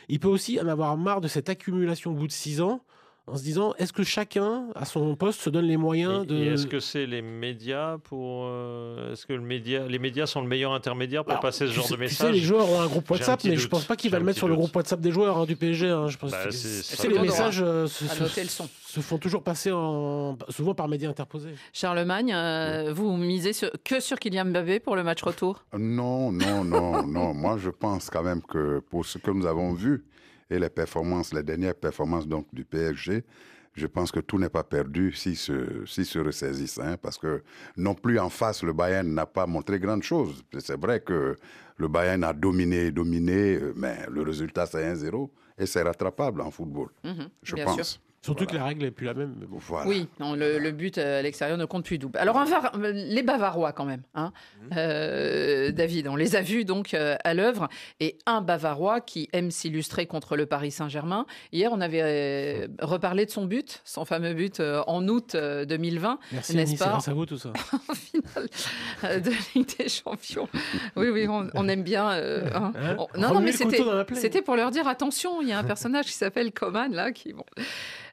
[0.09, 2.81] Il peut aussi en avoir marre de cette accumulation au bout de six ans,
[3.31, 6.37] en se disant, est-ce que chacun, à son poste, se donne les moyens Et- de...
[6.37, 10.41] et est-ce que c'est les médias pour euh, Est-ce que le média, les médias sont
[10.41, 12.41] le meilleur intermédiaire pour Alors, passer ce tu genre sais- de Tu message sais, les
[12.41, 13.71] joueurs ont un groupe un WhatsApp, mais je doute.
[13.71, 15.57] pense pas qu'il J'ai va le mettre sur le groupe WhatsApp des joueurs hein, du
[15.57, 15.89] PSG.
[15.89, 16.09] hein.
[16.09, 16.51] Je pense Bah, que-
[17.03, 21.51] tu les messages euh, se, font toujours passer en, souvent par médias interposés.
[21.73, 25.65] Charlemagne, euh, vous misez sur- que sur Kylian Mbappé pour le match retour?
[25.79, 27.33] Non, non, non, non.
[27.35, 30.05] Moi, je pense quand même que pour ce que nous avons vu
[30.51, 33.25] et les performances, les dernières performances donc du PSG,
[33.75, 36.81] je pense que tout n'est pas perdu s'ils se, s'ils se ressaisissent.
[36.81, 37.43] hein, parce que
[37.77, 40.43] non plus en face, le Bayern n'a pas montré grande chose.
[40.59, 41.37] C'est vrai que
[41.77, 46.51] le Bayern a dominé, dominé, euh, mais le résultat, c'est 1-0 et c'est rattrapable en
[46.51, 47.93] football, Mhm, je pense.
[47.93, 48.01] sûr.
[48.23, 49.35] Surtout que la règle n'est plus la même.
[49.41, 49.57] Mais bon.
[49.59, 49.89] Voilà.
[49.89, 52.19] Oui, non, le, le but à l'extérieur ne compte plus double.
[52.19, 54.33] Alors, un Var- les Bavarois quand même, hein.
[54.77, 57.69] Euh, David, on les a vus donc euh, à l'œuvre,
[58.01, 61.27] et un Bavarois qui aime s'illustrer contre le Paris Saint-Germain.
[61.53, 65.65] Hier, on avait euh, reparlé de son but, son fameux but euh, en août euh,
[65.65, 67.53] 2020, Merci, n'est-ce Annie, c'est pas grâce à vous tout ça.
[67.89, 68.49] en finale
[69.05, 70.49] euh, de Ligue des Champions.
[70.97, 72.11] Oui, oui, on, on aime bien.
[72.13, 72.73] euh, hein.
[72.77, 76.07] Hein On- non, non, mais c'était pour leur dire attention, il y a un personnage
[76.07, 77.45] qui s'appelle Coman là, qui bon.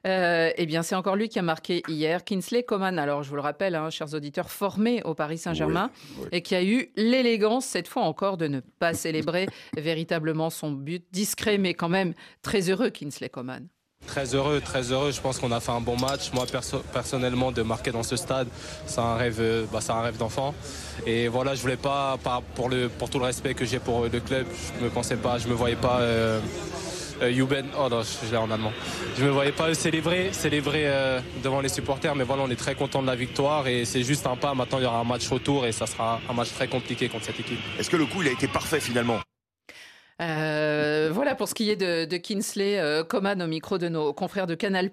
[0.06, 2.24] Euh, eh bien, c'est encore lui qui a marqué hier.
[2.24, 6.16] Kinsley Coman, alors je vous le rappelle, hein, chers auditeurs, formé au Paris Saint-Germain Oui,
[6.22, 6.28] oui.
[6.32, 11.04] et qui a eu l'élégance, cette fois encore, de ne pas célébrer véritablement son but.
[11.12, 13.66] Discret, mais quand même très heureux, Kinsley Coman.
[14.06, 15.10] Très heureux, très heureux.
[15.10, 16.32] Je pense qu'on a fait un bon match.
[16.32, 18.46] Moi, perso- personnellement, de marquer dans ce stade,
[18.86, 20.54] c'est un rêve, euh, bah, c'est un rêve d'enfant.
[21.04, 24.04] Et voilà, je voulais pas, par- pour, le, pour tout le respect que j'ai pour
[24.04, 24.46] le club,
[24.78, 25.98] je me pensais pas, je me voyais pas.
[26.00, 26.40] Euh,
[27.20, 28.72] Juben, oh non, je l'ai en allemand.
[29.16, 32.74] Je me voyais pas célébrer, célébrer euh, devant les supporters, mais voilà, on est très
[32.74, 34.54] content de la victoire et c'est juste un pas.
[34.54, 37.24] Maintenant, il y aura un match retour et ça sera un match très compliqué contre
[37.24, 37.58] cette équipe.
[37.78, 39.18] Est-ce que le coup, il a été parfait finalement?
[40.20, 44.12] Euh, voilà pour ce qui est de, de Kinsley euh, Coman au micro de nos
[44.12, 44.90] confrères de Canal+.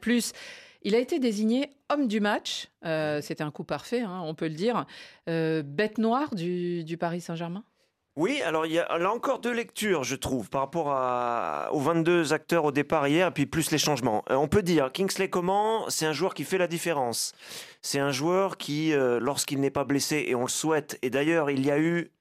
[0.84, 2.68] Il a été désigné homme du match.
[2.86, 4.86] Euh, C'était un coup parfait, hein, on peut le dire.
[5.28, 7.64] Euh, bête noire du, du Paris Saint-Germain?
[8.16, 11.82] Oui, alors il y a là encore deux lectures, je trouve, par rapport à, aux
[11.82, 14.24] 22 acteurs au départ hier, et puis plus les changements.
[14.30, 17.34] Euh, on peut dire, Kingsley Coman, c'est un joueur qui fait la différence.
[17.82, 21.52] C'est un joueur qui, euh, lorsqu'il n'est pas blessé, et on le souhaite, et d'ailleurs
[21.52, 22.12] il y a eu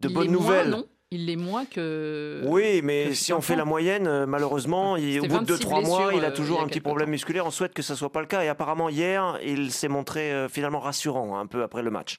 [0.00, 0.76] de Il bonnes moins, nouvelles.
[1.10, 2.42] Il l'est moins que.
[2.44, 5.64] Oui, mais que si on fait la moyenne, euh, malheureusement, il- au bout de 26
[5.64, 7.46] 2-3 mois, il a euh, toujours il un petit problème musculaire.
[7.46, 8.42] On souhaite que ça soit pas le cas.
[8.44, 12.18] Et apparemment, hier, il s'est montré euh, finalement rassurant un peu après le match.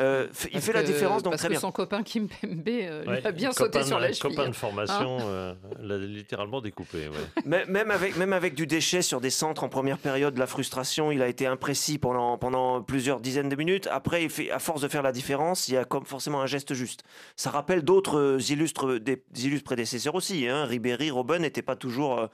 [0.00, 1.60] Euh, il fait la que- différence, donc Parce très que bien.
[1.60, 4.34] son copain Kim Pembe euh, lui Ouais, a bien copain sauté sur la cheville.
[4.36, 7.06] Copain de formation, Hein euh, l'a littéralement découpé.
[7.08, 7.14] ouais.
[7.46, 10.46] Mais- Même avec, même avec du déchet sur des centres en première période, de la
[10.48, 13.88] frustration, il a été imprécis pendant, pendant plusieurs dizaines de minutes.
[13.92, 16.46] Après, il fait, à force de faire la différence, il y a comme forcément un
[16.46, 17.04] geste juste.
[17.36, 20.48] Ça rappelle d'autres euh, illustres, des, des illustres prédécesseurs aussi.
[20.48, 20.64] Hein.
[20.64, 22.26] Ribéry, Robben n'était pas toujours euh,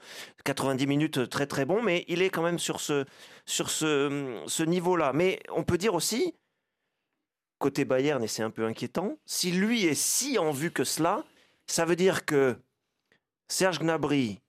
[0.45, 3.05] 90 minutes très très bon, mais il est quand même sur ce,
[3.45, 5.11] sur ce, ce niveau-là.
[5.13, 6.33] Mais on peut dire aussi,
[7.59, 11.23] côté Bayern, et c'est un peu inquiétant, si lui est si en vue que cela,
[11.67, 12.57] ça veut dire que
[13.47, 14.41] Serge Gnabry,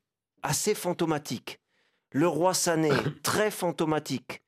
[0.43, 1.61] assez fantomatique,
[2.11, 2.91] le roi Sané,
[3.23, 4.44] très fantomatique,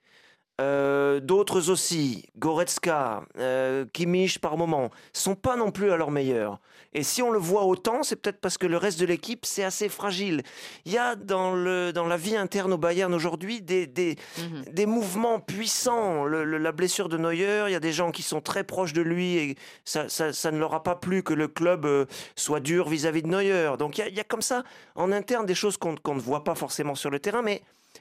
[0.60, 6.58] euh, d'autres aussi, Goretzka, euh, Kimmich par moment, sont pas non plus à leur meilleur.
[6.94, 9.64] Et si on le voit autant, c'est peut-être parce que le reste de l'équipe, c'est
[9.64, 10.42] assez fragile.
[10.86, 14.62] Il y a dans, le, dans la vie interne au Bayern aujourd'hui des, des, Mhm.
[14.72, 16.24] des mouvements puissants.
[16.24, 18.94] Le- le- la blessure de Neuer, il y a des gens qui sont très proches
[18.94, 22.06] de lui et ça, ça- ça ne leur a pas plu que le club euh,
[22.34, 23.72] soit dur vis-à-vis de Neuer.
[23.78, 24.62] Donc il y a, il y a comme ça
[24.94, 27.60] en interne des choses qu'on qu'on ne voit pas forcément sur le terrain, mais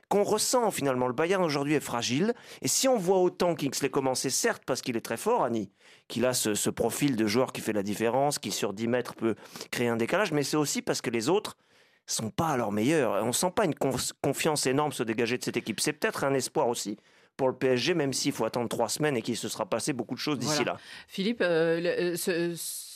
[0.10, 1.08] qu'on ressent finalement.
[1.08, 2.34] Le Bayern aujourd'hui est fragile.
[2.62, 5.72] Et si on voit autant Kingsley commencer, certes parce qu'il est très fort, Annie,
[6.08, 9.16] qu'il a ce, ce profil de joueur qui fait la différence, qui sur 10 mètres
[9.16, 9.36] peut
[9.72, 11.58] créer un décalage, mais c'est aussi parce que les autres
[12.06, 13.24] sont pas à leur meilleur.
[13.26, 15.80] On sent pas une conf- confiance énorme se dégager de cette équipe.
[15.80, 16.98] C'est peut-être un espoir aussi
[17.36, 20.14] pour le PSG, même s'il faut attendre trois semaines et qu'il se sera passé beaucoup
[20.14, 20.74] de choses d'ici Voilà.
[20.74, 20.78] là.
[21.08, 22.54] Philippe, euh, le- euh, ce,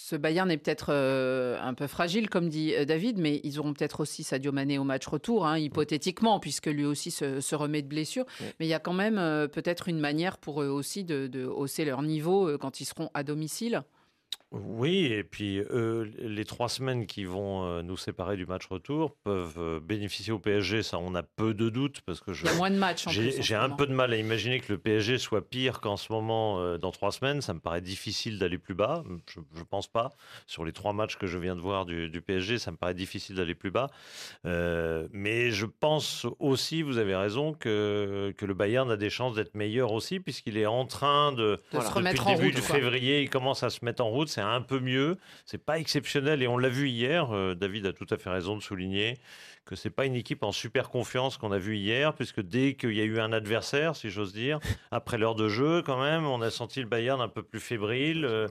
[0.10, 3.74] ce Bayern est peut-être euh, un peu fragile, comme dit euh, David, mais ils auront
[3.74, 7.84] peut-être aussi Sadio Mané au match retour, hein, hypothétiquement, puisque lui aussi se, se remet
[7.84, 8.26] de blessure.
[8.60, 11.46] Mais il y a quand même euh, peut-être une manière pour eux aussi de, de
[11.46, 13.84] hausser leur niveau quand ils seront à domicile.
[14.52, 19.16] Oui, et puis euh, les trois semaines qui vont euh, nous séparer du match retour
[19.24, 20.82] peuvent euh, bénéficier au PSG.
[20.82, 23.08] Ça, on a peu de doutes parce que je, Il y a moins de matchs
[23.10, 26.60] j'ai, un peu de mal à imaginer que le PSG soit pire qu'en ce moment
[26.60, 27.42] euh, dans trois semaines.
[27.42, 29.04] Ça me paraît difficile d'aller plus bas.
[29.28, 30.10] Je ne pense pas.
[30.48, 32.96] Sur les trois matchs que je viens de voir du, du PSG, ça me paraît
[32.96, 33.92] difficile d'aller plus bas.
[34.44, 39.54] Mais je pense aussi, vous avez raison, que, que le Bayern a des chances d'être
[39.54, 42.56] meilleur aussi, puisqu'il est en train de, De se depuis remettre le en début route,
[42.56, 42.76] de quoi.
[42.76, 44.30] février, il commence à se mettre en route.
[44.40, 45.18] C'est un peu mieux.
[45.46, 47.36] C'est pas exceptionnel et on l'a vu hier.
[47.36, 49.18] euh, David a tout à fait raison de souligner
[49.66, 52.94] que c'est pas une équipe en super confiance qu'on a vu hier, puisque dès qu'il
[52.94, 54.60] y a eu un adversaire, si j'ose dire,
[54.92, 58.26] après l'heure de jeu, quand même, on a senti le Bayern un peu plus fébrile.
[58.26, 58.48] euh,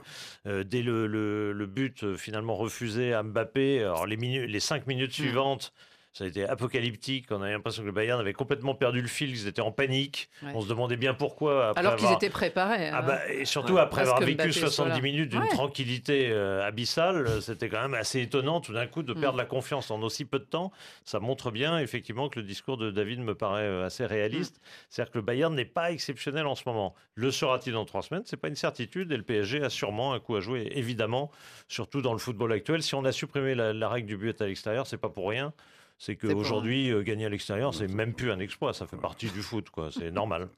[0.46, 4.87] euh, dès le, le- le but finalement refusé à Mbappé, alors les, minutes, les cinq
[4.87, 5.72] minutes suivantes.
[6.14, 7.27] Ça a été apocalyptique.
[7.31, 10.29] On avait l'impression que le Bayern avait complètement perdu le fil, qu'ils étaient en panique.
[10.42, 10.51] Ouais.
[10.55, 11.68] On se demandait bien pourquoi.
[11.68, 12.88] après Alors qu'ils étaient préparés.
[12.88, 13.03] Ah hein.
[13.07, 13.81] bah, et surtout Ouais.
[13.81, 15.01] après avoir vécu Mbappé soit 70 là.
[15.03, 15.49] minutes d'une Ouais.
[15.49, 19.21] tranquillité euh, abyssale, euh, c'était quand même assez étonnant tout d'un coup de Mm.
[19.21, 20.73] perdre la confiance en aussi peu de temps.
[21.05, 24.57] Ça montre bien effectivement que le discours de David me paraît euh, assez réaliste.
[24.57, 24.61] Mm.
[24.88, 26.94] C'est-à-dire que le Bayern n'est pas exceptionnel en ce moment.
[27.14, 28.23] Le sera-t-il dans trois semaines?
[28.25, 31.31] C'est pas une certitude et le PSG a sûrement un coup à jouer, évidemment,
[31.68, 32.83] surtout dans le football actuel.
[32.83, 35.53] Si on a supprimé la, la règle du but à l'extérieur, c'est pas pour rien.
[36.01, 39.27] C'est pour qu'aujourd'hui, euh, gagner à l'extérieur, c'est même plus un exploit, ça fait partie
[39.27, 39.91] du foot, quoi.
[39.93, 40.49] C'est normal.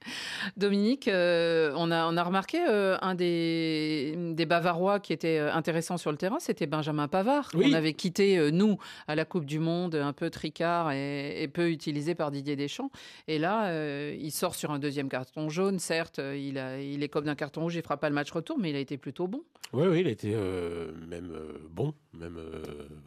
[0.56, 5.96] Dominique, euh, on, a, on a remarqué euh, un des, des Bavarois qui était intéressant
[5.96, 7.48] sur le terrain, c'était Benjamin Pavard.
[7.54, 7.68] Oui.
[7.70, 8.76] On avait quitté, euh, nous,
[9.08, 12.90] à la Coupe du Monde, un peu tricard et, et peu utilisé par Didier Deschamps.
[13.26, 15.78] Et là, euh, il sort sur un deuxième carton jaune.
[15.78, 18.58] Certes, il, a, il est comme d'un carton rouge, il fera pas le match retour,
[18.58, 19.42] mais il a été plutôt bon.
[19.72, 22.62] Oui, oui, il a été euh, même euh, bon, même euh,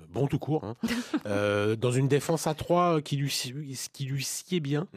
[0.09, 0.63] bon tout court.
[0.63, 0.75] hein.
[1.25, 3.33] Euh, dans une défense à 3 qui lui,
[3.91, 4.87] qui lui sied bien.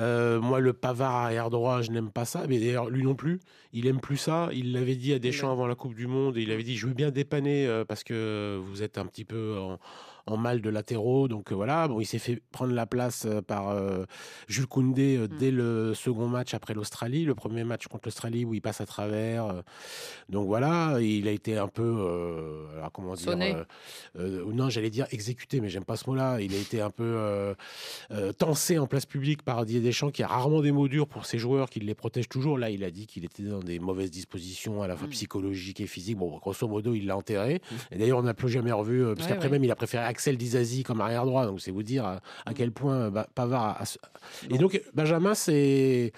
[0.00, 2.46] Euh, moi, le Pavard arrière droit, je n'aime pas ça.
[2.48, 3.40] Mais d'ailleurs, lui non plus,
[3.72, 4.48] il aime plus ça.
[4.52, 6.36] Il l'avait dit à Deschamps avant la Coupe du Monde.
[6.36, 9.24] Et il avait dit Je veux bien dépanner euh, parce que vous êtes un petit
[9.24, 9.78] peu en,
[10.26, 11.28] en mal de latéraux.
[11.28, 13.76] Donc voilà, bon, il s'est fait prendre la place par
[14.48, 18.54] Jules Koundé euh, dès le second match après l'Australie, le premier match contre l'Australie où
[18.54, 19.62] il passe à travers.
[20.28, 23.36] donc voilà, il a été un peu, alors comment dire,
[24.16, 26.40] non, j'allais dire exécuté, mais j'aime pas ce mot-là.
[26.40, 27.54] Il a été un peu
[28.38, 31.38] tensé en place publique par Didier Deschamps, qui a rarement des mots durs pour ses
[31.38, 32.58] joueurs, qui les protège toujours.
[32.58, 35.86] Là, il a dit qu'il était dans des mauvaises dispositions, à la fois psychologiques et
[35.86, 36.18] physiques.
[36.18, 37.60] Bon, grosso modo, il l'a enterré.
[37.90, 39.52] Et d'ailleurs, on n'a plus jamais revu, parce Ouais, qu'après ouais.
[39.52, 41.44] même, il a préféré Axel Dizazi comme arrière droit.
[41.46, 42.54] Donc, c'est vous dire à, à Mm.
[42.54, 43.84] quel point euh, bah, Pavard a-
[44.48, 46.12] Et donc, Benjamin, c'est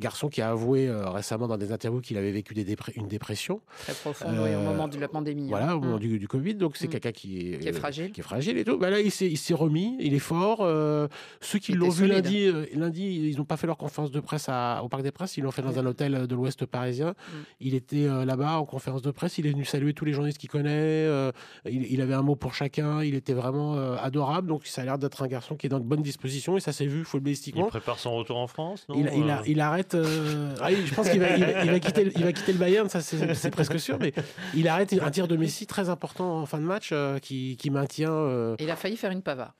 [0.00, 2.64] garçon qui a avoué euh, récemment dans des interviews qu'il avait vécu des
[2.96, 3.60] une dépression.
[3.84, 5.44] Très profonde, oui, au Euh, moment de la pandémie.
[5.44, 5.48] hein.
[5.50, 6.00] Voilà, au moment Mm.
[6.00, 6.54] du, du Covid.
[6.56, 6.90] Donc, c'est Mm.
[6.90, 8.10] quelqu'un qui est, Qui est fragile.
[8.12, 8.76] qui est fragile et tout.
[8.78, 10.58] Bah là, il s'est, il s'est remis, il est fort.
[10.62, 11.06] Euh,
[11.40, 12.14] ceux qui Il l'ont vu solide.
[12.24, 15.12] lundi, euh, lundi, ils n'ont pas fait leur conférence de presse à- au Parc des
[15.12, 17.10] Princes, ils l'ont fait dans un hôtel de l'Ouest parisien.
[17.10, 17.32] Mm.
[17.60, 20.38] Il était euh, là-bas en conférence de presse, il est venu saluer tous les journalistes
[20.38, 20.70] qu'il connaît.
[20.74, 21.30] euh,
[21.66, 24.48] il, il avait un mot pour chacun, il était vraiment euh, adorable.
[24.48, 26.72] Donc, ça a l'air d'être un garçon qui est dans de bonnes dispositions et ça
[26.72, 27.66] s'est vu Il footballistiquement.
[27.68, 29.83] prépare son retour en France, non Il, il a- il arrête.
[29.94, 32.52] Euh, ah je pense qu'il va, il va- il va quitter, le- il va quitter
[32.52, 33.98] le Bayern, ça c'est presque sûr.
[34.00, 34.12] Mais
[34.54, 37.68] il arrête un tir de Messi très important en fin de match euh, qui, qui
[37.70, 39.54] maintient euh, Il a failli faire une pavard.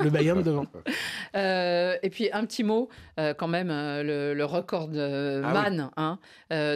[0.00, 0.66] le Bayern devant.
[1.34, 2.88] Et puis un petit mot,
[3.36, 5.90] quand même, le, le record de Ah man.
[5.96, 6.18] hein.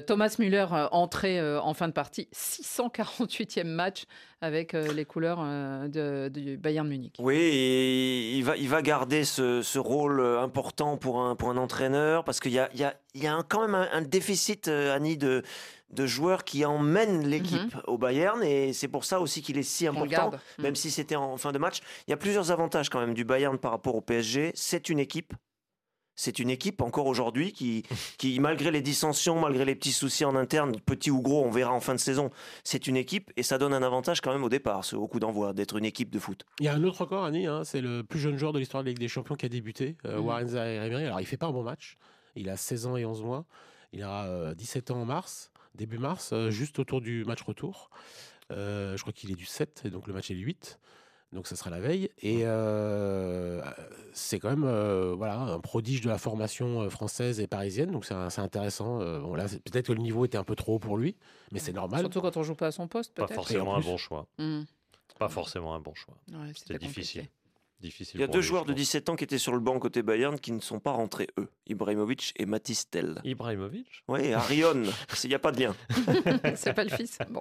[0.06, 4.04] Thomas Müller entré en fin de partie, 648e match
[4.40, 7.16] avec euh, les couleurs euh, de, du Bayern Munich.
[7.18, 11.50] Oui, et il va, il va garder ce, ce rôle euh, important pour un, pour
[11.50, 13.74] un entraîneur parce qu'il y a, il y a, il y a un- quand même
[13.74, 15.42] un, un déficit, Annie, de,
[15.90, 19.86] de joueurs qui emmènent l'équipe au Bayern et c'est pour ça aussi qu'il est si
[19.86, 20.34] important, garde.
[20.58, 20.62] Mhm.
[20.64, 21.80] même si c'était en fin de match.
[22.06, 24.52] Il y a plusieurs avantages quand même du Bayern par rapport au PSG.
[24.54, 25.34] C'est une équipe.
[26.20, 27.82] C'est une équipe encore aujourd'hui qui,
[28.18, 31.72] qui, malgré les dissensions, malgré les petits soucis en interne, petits ou gros, on verra
[31.72, 32.30] en fin de saison,
[32.62, 35.18] c'est une équipe et ça donne un avantage quand même au départ, ce- au coup
[35.18, 36.44] d'envoi, d'être une équipe de foot.
[36.58, 38.82] Il y a un autre record, Annie, hein, c'est le plus jeune joueur de l'histoire
[38.82, 40.26] de la Ligue des Champions qui a débuté, euh, Mhm.
[40.26, 41.06] Warren Zaïre-Emery.
[41.06, 41.96] Alors, il fait pas un bon match.
[42.36, 43.46] Il a 16 ans et 11 mois.
[43.94, 47.88] Il aura euh, 17 ans en mars, début mars, euh, juste autour du match retour.
[48.52, 50.78] Euh, je crois qu'il est du 7, et donc le match est du 8.
[51.32, 52.10] Donc ça sera la veille.
[52.22, 53.62] Et euh,
[54.12, 57.92] c'est quand même euh, voilà, un prodige de la formation euh, française et parisienne.
[57.92, 59.00] Donc c'est intéressant.
[59.00, 61.16] Euh, bon, là, peut-être que le niveau était un peu trop haut pour lui,
[61.52, 62.00] mais c'est normal.
[62.00, 63.36] Surtout quand on joue pas à son poste, Pas peut-être.
[63.36, 64.26] forcément Et en un bon choix.
[64.38, 64.62] Mm.
[65.18, 66.16] Pas forcément un bon choix.
[66.32, 67.28] Ouais, C'était difficile.
[67.78, 68.16] difficile.
[68.16, 68.80] Il y a deux lui, joueurs de pense.
[68.80, 71.48] 17 ans qui étaient sur le banc côté Bayern qui ne sont pas rentrés, eux.
[71.66, 73.20] Ibrahimovic et Mathis Tel.
[73.24, 73.86] Ibrahimovic?
[74.08, 74.82] Oui, Arion.
[75.22, 75.76] Il n'y a pas de lien.
[76.56, 77.18] C'est pas le fils.
[77.30, 77.40] Bon.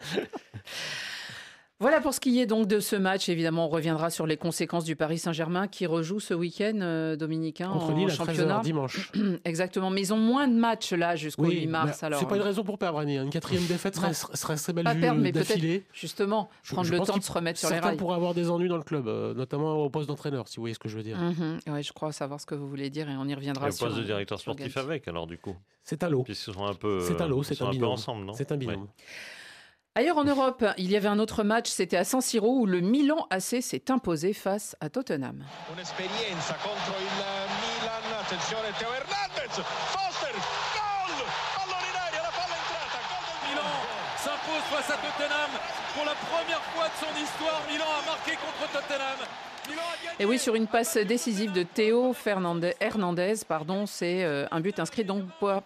[1.82, 3.30] Voilà pour ce qui est donc de ce match.
[3.30, 7.70] Évidemment, on reviendra sur les conséquences du Paris Saint-Germain qui rejoue ce week-end euh, dominicain
[7.70, 8.60] Contre en Lille à 13h championnat.
[8.62, 9.12] dimanche.
[9.46, 9.90] Exactement.
[9.90, 12.00] Mais ils ont moins de matchs là jusqu'au 8 mars.
[12.02, 13.16] mais Alors, c'est pas une raison pour perdre, Annie.
[13.18, 15.80] Une quatrième défaite serait, serait assez mal pas vue perdre, mais d'affilée.
[15.80, 17.98] peut-être justement prendre je le temps de se remettre sur les Certains rails.
[17.98, 20.74] pourraient avoir des ennuis dans le club, euh, notamment au poste d'entraîneur, si vous voyez
[20.74, 21.18] ce que je veux dire.
[21.18, 21.60] Mhm.
[21.68, 23.72] Ouais, je crois savoir ce que vous voulez dire et on y Et reviendra au
[23.72, 23.86] sur.
[23.88, 25.56] poste de directeur sportif avec, alors du coup.
[25.86, 26.24] C'est un lot.
[26.24, 27.00] Puisqu'ils sont un peu.
[27.00, 27.92] C'est un lot, ils c'est un binôme.
[27.92, 28.34] ensemble, non?
[28.34, 28.88] C'est un binôme.
[29.96, 32.80] Ailleurs en Europe, il y avait un autre match, c'était à San Siro où le
[32.80, 35.44] Milan AC s'est imposé face à Tottenham.
[35.74, 39.50] Un'esperienza contro il Milan, attenzione Teo Hernandez,
[39.90, 40.36] Foster,
[40.78, 41.26] gol!
[41.58, 45.52] Pallone in aria, la palla è entrata, gol del Milan s'impose face à Tottenham
[45.96, 47.60] pour la première fois de son histoire.
[47.68, 49.49] Milan a marqué contre Tottenham.
[50.22, 55.06] Et oui, sur une passe décisive de Théo Hernandez, pardon, c'est euh, un but inscrit
[55.06, 55.24] donc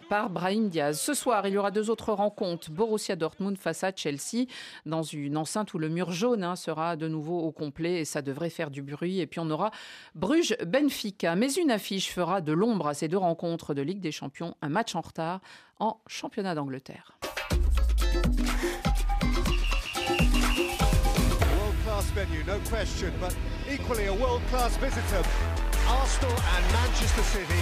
[0.08, 1.00] par, Brahim Diaz.
[1.00, 2.70] Ce soir, il y aura deux autres rencontres.
[2.70, 4.46] Borussia Dortmund face à Chelsea,
[4.86, 8.22] dans une enceinte où le mur jaune hein, sera de nouveau au complet et ça
[8.22, 9.18] devrait faire du bruit.
[9.18, 9.72] Et puis on aura
[10.14, 11.34] Bruges-Benfica.
[11.34, 14.68] Mais une affiche fera de l'ombre à ces deux rencontres de Ligue des Champions, un
[14.68, 15.40] match en retard
[15.80, 17.18] en championnat d'Angleterre.
[22.14, 23.36] Venue, no question, but
[23.68, 25.22] equally a world-class visitor.
[25.88, 27.60] Arsenal and Manchester City.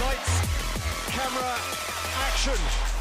[0.00, 1.56] Lights, camera,
[2.26, 2.91] action.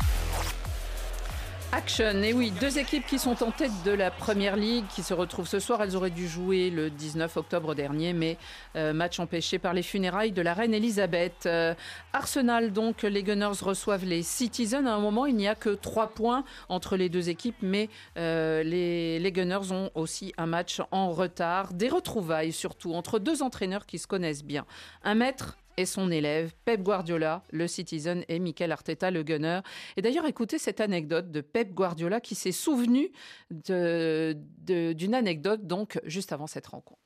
[1.74, 5.14] Action, et oui, deux équipes qui sont en tête de la Première Ligue, qui se
[5.14, 5.82] retrouvent ce soir.
[5.82, 8.38] Elles auraient dû jouer le 19 octobre dernier, mais
[8.76, 11.46] euh, match empêché par les funérailles de la reine Elisabeth.
[11.46, 11.74] Euh,
[12.12, 14.86] Arsenal, donc, les Gunners reçoivent les Citizens.
[14.86, 18.64] À un moment, il n'y a que trois points entre les deux équipes, mais euh,
[18.64, 21.72] les, les Gunners ont aussi un match en retard.
[21.72, 24.66] Des retrouvailles, surtout, entre deux entraîneurs qui se connaissent bien.
[25.06, 29.62] Un maître et son élève, Pep Guardiola, le Citizen, et Mikel Arteta, le Gunner.
[29.98, 33.12] Et d'ailleurs, écoutez cette anecdote de Pep Guardiola qui s'est souvenu
[33.50, 37.00] de- de- d'une anecdote donc juste avant cette rencontre.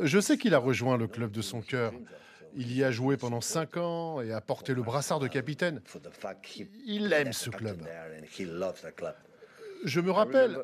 [0.00, 1.92] Je sais qu'il a rejoint le club de son cœur.
[2.56, 5.80] Il y a joué pendant cinq ans et a porté le brassard de capitaine.
[6.86, 7.82] Il aime ce club.
[9.84, 10.58] Je me rappelle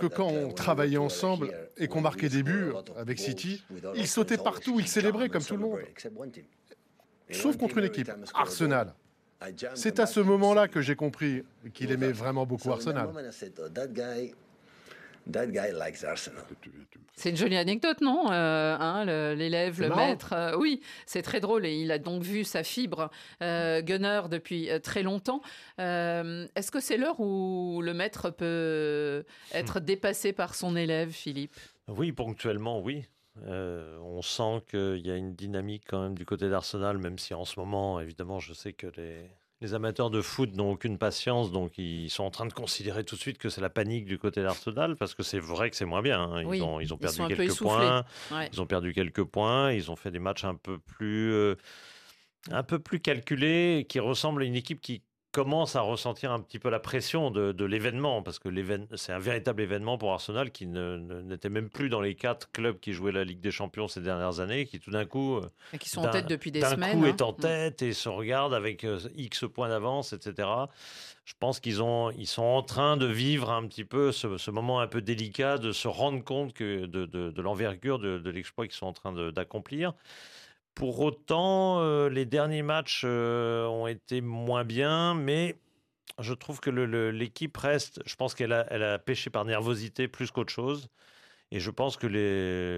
[0.00, 3.62] que quand on travaillait ensemble et qu'on marquait des buts avec City,
[3.94, 5.80] il sautait partout, il célébrait comme tout le monde.
[7.30, 8.94] Sauf contre une équipe, Arsenal.
[9.74, 11.44] C'est à ce moment-là que j'ai compris
[11.74, 13.10] qu'il aimait vraiment beaucoup Arsenal.
[17.14, 19.04] C'est une jolie anecdote, non Euh, hein,
[19.34, 20.32] L'élève, le maître.
[20.32, 23.10] euh, oui, c'est très drôle et il a donc vu sa fibre
[23.42, 25.40] euh, Gunner depuis très longtemps.
[25.80, 31.54] Euh, Est-ce que c'est l'heure où le maître peut être dépassé par son élève, Philippe?
[31.88, 33.04] Oui, ponctuellement, oui.
[33.46, 37.34] Euh, on sent qu'il y a une dynamique quand même du côté d'Arsenal, même si
[37.34, 39.28] en ce moment, évidemment, je sais que les,
[39.62, 43.16] les amateurs de foot n'ont aucune patience, donc ils sont en train de considérer tout
[43.16, 45.86] de suite que c'est la panique du côté d'Arsenal, parce que c'est vrai que c'est
[45.86, 46.20] moins bien.
[46.20, 46.40] hein.
[46.42, 48.04] Ils, Oui, ont, ils ont ils perdu quelques points.
[48.32, 48.50] Ouais.
[48.52, 49.72] Ils ont perdu quelques points.
[49.72, 51.54] Ils ont fait des matchs un peu plus, euh,
[52.50, 55.02] un peu plus calculés, qui ressemblent à une équipe qui
[55.36, 58.48] commence à ressentir un petit peu la pression de, de l'événement, parce que
[58.96, 62.94] c'est un véritable événement pour Arsenal qui n'était même plus dans les quatre clubs qui
[62.94, 65.90] jouaient la Ligue des Champions ces dernières années, qui tout d'un coup, euh, Et qui
[65.90, 67.08] sont en tête depuis des d'un semaines, coup hein.
[67.08, 67.36] est en Mm.
[67.36, 70.48] tête et se regarde avec euh, X points d'avance, etc.
[71.26, 71.82] Je pense qu'ils
[72.16, 75.58] ils sont en train de vivre un petit peu ce, ce moment un peu délicat,
[75.58, 79.12] de se rendre compte que de, de- de l'envergure de, l'exploit qu'ils sont en train
[79.32, 79.92] d'accomplir.
[80.76, 85.56] Pour autant, euh, les derniers matchs euh, ont été moins bien, mais
[86.20, 88.02] je trouve que l'équipe reste.
[88.04, 90.88] Je pense qu'elle a, elle a pêché par nervosité plus qu'autre chose.
[91.50, 92.06] Et je pense que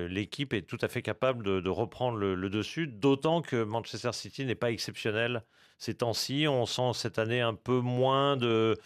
[0.09, 4.13] l'équipe est tout à fait capable de, de reprendre le, le dessus, d'autant que Manchester
[4.13, 5.43] City n'est pas exceptionnel
[5.79, 6.47] ces temps-ci.
[6.49, 8.77] On sent cette année un peu moins de,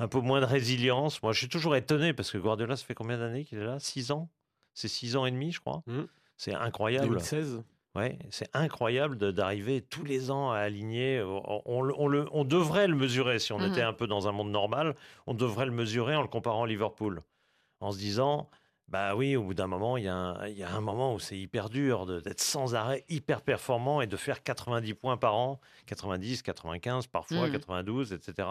[0.00, 1.22] un peu moins de résilience.
[1.22, 3.78] Moi, je suis toujours étonné parce que Guardiola, ça fait combien d'années qu'il est là?
[3.78, 4.28] Six ans?
[4.74, 5.84] C'est six ans et demi, je crois.
[6.36, 7.08] C'est incroyable.
[7.08, 7.62] 2016.
[7.96, 11.22] Ouais, c'est incroyable d'arriver tous les ans à aligner.
[11.22, 13.72] On, on on le- on devrait le mesurer si on Mhm.
[13.72, 14.94] était un peu dans un monde normal.
[15.26, 17.22] On devrait le mesurer en le comparant à Liverpool,
[17.80, 18.48] en se disant.
[18.88, 21.12] Bah oui, au bout d'un moment, il y, a un- il y a un moment
[21.12, 25.34] où c'est hyper dur d'être sans arrêt hyper performant et de faire 90 points par
[25.34, 27.52] an, 90, 95 parfois, Mhm.
[27.52, 28.46] 92, etc.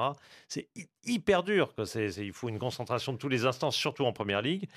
[0.50, 1.74] C'est hy- hyper dur.
[1.74, 1.86] quoi.
[1.86, 4.68] C'est- c'est- il faut une concentration de tous les instants, surtout en première ligue.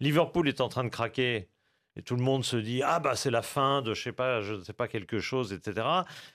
[0.00, 1.48] Liverpool est en train de craquer
[1.96, 4.40] et tout le monde se dit ah bah c'est la fin de je sais pas
[4.42, 5.86] je ne sais pas quelque chose etc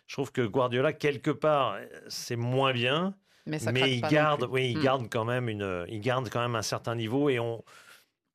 [0.07, 4.71] je trouve que Guardiola quelque part c'est moins bien Mais ça craque il garde oui
[4.71, 4.83] il Hmm.
[4.83, 7.63] garde quand même une il garde quand même un certain niveau et on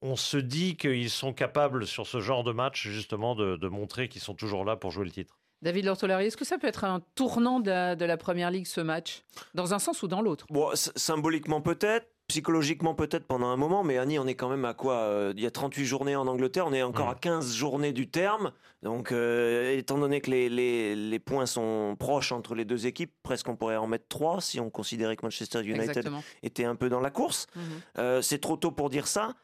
[0.03, 4.09] on se dit qu'ils sont capables sur ce genre de match justement de, de montrer
[4.09, 5.39] qu'ils sont toujours là pour jouer le titre.
[5.63, 8.67] David Lortolari, est-ce que ça peut être un tournant de la, de la Première Ligue,
[8.67, 9.23] ce match?
[9.55, 10.45] Dans un sens ou dans l'autre?
[10.51, 14.75] Bon, symboliquement peut-être, psychologiquement peut-être pendant un moment, mais Annie, on est quand même à
[14.75, 17.93] quoi euh, Il y a 38 journées en Angleterre, on est encore à 15 journées
[17.93, 18.53] du terme.
[18.83, 23.13] Donc, euh, étant donné que les, les- les points sont proches entre les deux équipes,
[23.23, 26.23] presque on pourrait en mettre 3 si on considérait que Manchester United Exactement.
[26.43, 27.47] était un peu dans la course.
[27.55, 27.63] Mhm.
[27.99, 29.35] Euh, c'est trop tôt pour dire ça.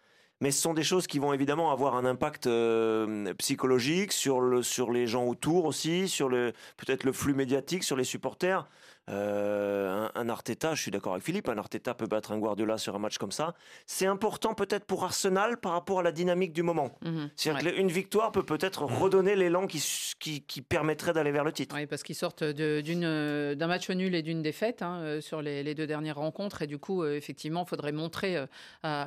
[0.40, 4.64] Mais ce sont des choses qui vont évidemment avoir un impact euh, psychologique sur, le,
[4.64, 8.68] sur les gens autour aussi, sur le peut-être le flux médiatique, sur les supporters.
[9.10, 12.94] Euh, un, Arteta, je suis d'accord avec Philippe, un Arteta peut battre un Guardiola sur
[12.94, 13.54] un match comme ça.
[13.84, 16.92] C'est important peut-être pour Arsenal par rapport à la dynamique du moment.
[17.02, 17.30] Mhm.
[17.34, 19.82] C'est-à-dire qu'une victoire peut peut-être redonner l'élan qui,
[20.18, 21.74] qui, permettrait d'aller vers le titre.
[21.74, 25.86] Oui, parce qu'ils sortent d'un match nul et d'une défaite hein, euh, sur les, deux
[25.86, 26.62] dernières rencontres.
[26.62, 28.46] Et du coup, euh, effectivement, il faudrait montrer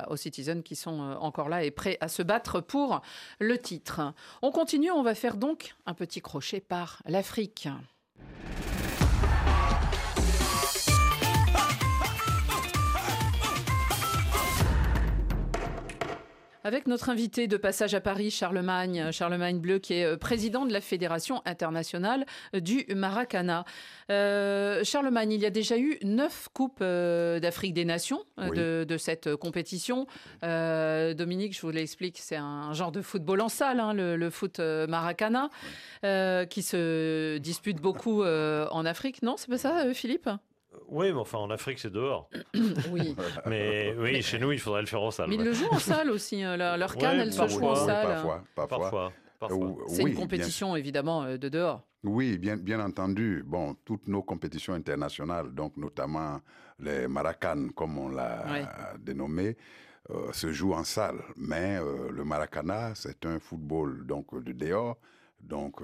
[0.08, 3.00] aux Citizens qui sont encore là et prêts à se battre pour
[3.40, 4.12] le titre.
[4.42, 7.68] On continue, on va faire donc un petit crochet par l'Afrique.
[16.66, 20.72] Avec notre invité de passage à Paris, Charlemagne, Charlemagne Bleu, qui est euh, président de
[20.72, 23.64] la Fédération internationale euh, du Maracana.
[24.10, 30.08] Euh, Charlemagne, il y a déjà eu neuf Coupes d'Afrique des Nations de, cette compétition.
[30.42, 35.50] Dominique, je vous l'explique, c'est un genre de football en salle, hein, le, foot Maracana,
[36.02, 39.22] qui se dispute beaucoup en Afrique.
[39.22, 40.28] Non, c'est pas ça, Philippe?
[40.88, 42.28] Oui, mais enfin en Afrique c'est dehors.
[42.90, 43.16] oui.
[43.46, 45.28] Mais oui, chez nous il faudrait le faire en salle.
[45.28, 46.42] Mais ils le jouent en salle aussi.
[46.42, 46.56] Hein.
[46.56, 48.06] Leur, canne, elle se joue en salle.
[48.06, 49.12] Parfois, parfois.
[49.38, 49.84] parfois.
[49.88, 51.82] c'est une compétition évidemment euh, de dehors.
[52.04, 53.42] Oui, bien, bien entendu.
[53.44, 56.40] Bon, toutes nos compétitions internationales, donc notamment
[56.78, 59.56] les Maracan, comme on l'a dénommé,
[60.10, 61.20] euh, se jouent en salle.
[61.36, 64.98] Mais euh, le Maracana, c'est un football donc de dehors,
[65.40, 65.80] donc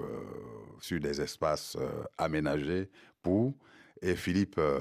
[0.79, 1.77] sur des espaces
[2.17, 2.89] aménagés
[3.21, 3.53] pour
[4.03, 4.79] et Philippe, euh,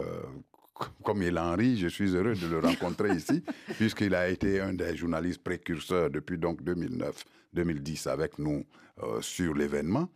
[1.03, 3.43] comme il en rit, je suis heureux de le rencontrer ici,
[3.77, 8.65] puisqu'il a été un des journalistes précurseurs depuis donc 2009-2010 avec nous
[9.03, 10.09] euh, sur l'événement.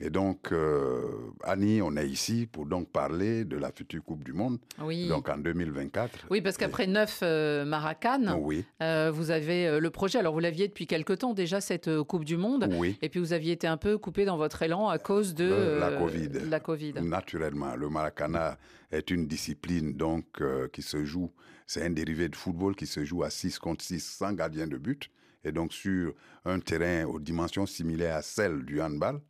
[0.00, 1.02] Et donc, euh,
[1.44, 4.58] Annie, on est ici pour donc parler de la future Coupe du Monde.
[4.80, 5.06] Oui.
[5.06, 6.26] Donc en 2024.
[6.30, 8.64] Oui, parce qu'après neuf euh, Maracan, oui.
[8.82, 10.18] Euh, vous avez le projet.
[10.18, 12.68] Alors vous l'aviez depuis quelque temps déjà cette Coupe du Monde.
[12.72, 12.98] Oui.
[13.02, 15.90] Et puis vous aviez été un peu coupé dans votre élan à cause de la
[15.98, 16.30] Covid.
[16.48, 16.94] La COVID.
[17.02, 18.58] Naturellement, le Maracana
[18.90, 21.30] est une discipline donc qui se joue.
[21.66, 24.78] C'est un dérivé de football qui se joue à 6 contre 6 sans gardien de
[24.78, 25.10] but
[25.44, 26.14] et donc sur
[26.44, 29.20] un terrain aux dimensions similaires à celles du handball.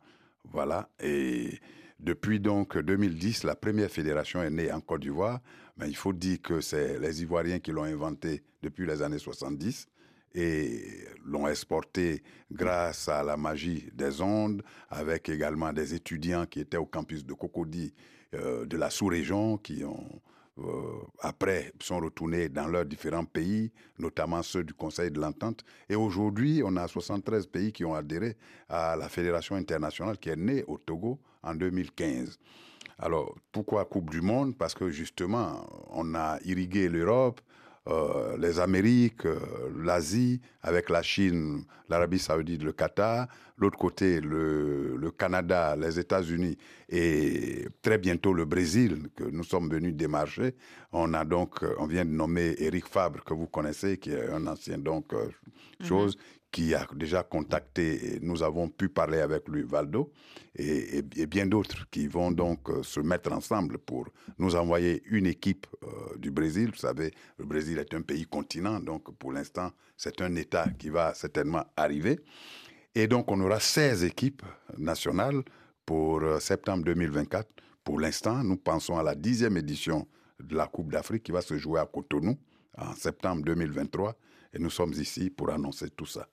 [0.51, 0.89] Voilà.
[0.99, 1.59] Et
[1.99, 5.39] depuis donc 2010, la première fédération est née en Côte d'Ivoire.
[5.77, 9.87] Mais il faut dire que c'est les Ivoiriens qui l'ont inventée depuis les années 70
[10.35, 16.77] et l'ont exporté grâce à la magie des ondes, avec également des étudiants qui étaient
[16.77, 17.93] au campus de Cocody
[18.33, 20.21] euh, de la sous-région, qui ont
[20.59, 25.63] euh, après sont retournés dans leurs différents pays, notamment ceux du Conseil de l'Entente.
[25.89, 28.37] Et aujourd'hui, on a 73 pays qui ont adhéré
[28.69, 32.37] à la Fédération internationale qui est née au Togo en 2015.
[32.99, 34.55] Alors, pourquoi Coupe du Monde?
[34.55, 37.41] Parce que justement, on a irrigué l'Europe,
[37.89, 39.39] euh, les Amériques, euh,
[39.77, 43.27] l'Asie, avec la Chine, l'Arabie saoudite, le Qatar,
[43.57, 46.57] l'autre côté le, le, Canada, les États-Unis
[46.87, 50.55] et très bientôt le Brésil que nous sommes venus démarcher.
[50.93, 54.29] On a donc, euh, on vient de nommer Eric Fabre que vous connaissez, qui est
[54.29, 55.85] un ancien donc mhm.
[55.85, 56.17] chose,
[56.53, 60.11] qui a déjà contacté, et nous avons pu parler avec lui, Valdo,
[60.55, 65.65] et, bien d'autres qui vont donc euh, se mettre ensemble pour nous envoyer une équipe
[65.81, 66.69] euh, du Brésil.
[66.69, 70.89] Vous savez, le Brésil est un pays continent, donc pour l'instant, c'est un État qui
[70.89, 72.19] va certainement arriver.
[72.93, 74.43] Et donc, on aura 16 équipes
[74.77, 75.41] nationales
[75.87, 77.49] pour euh, septembre 2024.
[77.83, 80.07] Pour l'instant, nous pensons à la dixième édition
[80.39, 82.37] de la Coupe d'Afrique qui va se jouer à Cotonou
[82.77, 84.15] en septembre 2023.
[84.53, 86.27] Et nous sommes ici pour annoncer tout ça.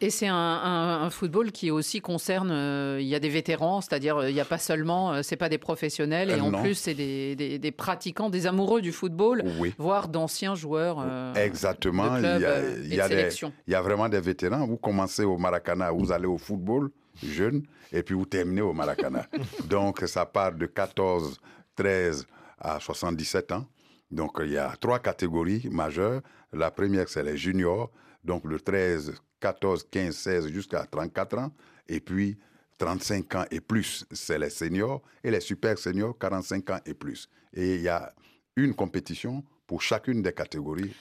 [0.00, 4.30] Et, c'est un, football qui aussi concerne, euh, il y a des vétérans, c'est-à-dire euh,
[4.30, 7.74] il n'y a pas seulement, euh, c'est pas des professionnels, et en plus c'est des,
[7.76, 9.44] pratiquants, des amoureux du football,
[9.78, 11.04] voire d'anciens joueurs.
[11.36, 14.66] Exactement, il, y a, il y a vraiment des vétérans.
[14.66, 16.90] Vous commencez au Maracana, vous allez au football
[17.22, 17.62] jeune,
[17.92, 19.26] et puis vous terminez au Maracana.
[19.68, 21.40] Donc ça part de 14,
[21.76, 22.26] 13
[22.58, 23.66] à 77 ans.
[24.10, 26.20] Donc il y a trois catégories majeures.
[26.52, 27.90] La première, c'est les juniors
[28.24, 31.52] donc le 13, 14, 15, 16 jusqu'à 34 ans.
[31.88, 32.38] Et puis
[32.78, 35.02] 35 ans et plus, c'est les seniors.
[35.22, 37.28] Et les super seniors, 45 ans et plus.
[37.52, 38.14] Et il y a
[38.56, 40.94] une compétition pour chacune des catégories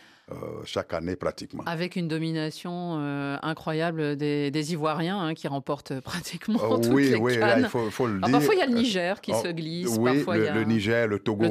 [0.66, 1.64] chaque année pratiquement.
[1.66, 7.16] Avec une domination euh, incroyable des, Ivoiriens hein, qui remportent pratiquement oh, toutes oui, les
[7.16, 8.32] oui, il faut, le dire.
[8.32, 9.98] Parfois il y a le Niger qui se glisse.
[10.00, 10.54] Oui, parfois, le, il y a...
[10.54, 11.46] le, Niger, le Togo,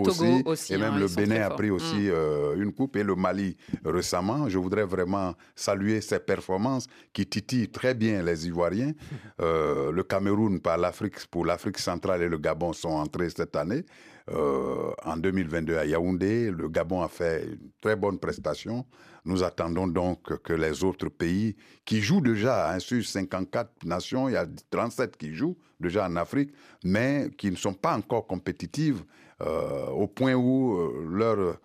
[0.46, 2.10] aussi, et même hein, le Bénin a pris aussi mm.
[2.12, 4.48] euh, une coupe et le Mali récemment.
[4.48, 8.92] Je voudrais vraiment saluer ces performances qui titillent très bien les Ivoiriens.
[9.38, 13.84] le Cameroun par l'Afrique pour l'Afrique centrale et le Gabon sont entrés cette année.
[14.30, 16.50] En 2022 à Yaoundé.
[16.50, 18.86] Le Gabon a fait une très bonne prestation.
[19.24, 24.32] Nous attendons donc que les autres pays qui jouent déjà, hein, sur 54 nations, il
[24.32, 26.52] y a 37 qui jouent déjà en Afrique,
[26.84, 29.02] mais qui ne sont pas encore compétitives
[29.40, 30.76] au point où
[31.08, 31.56] leur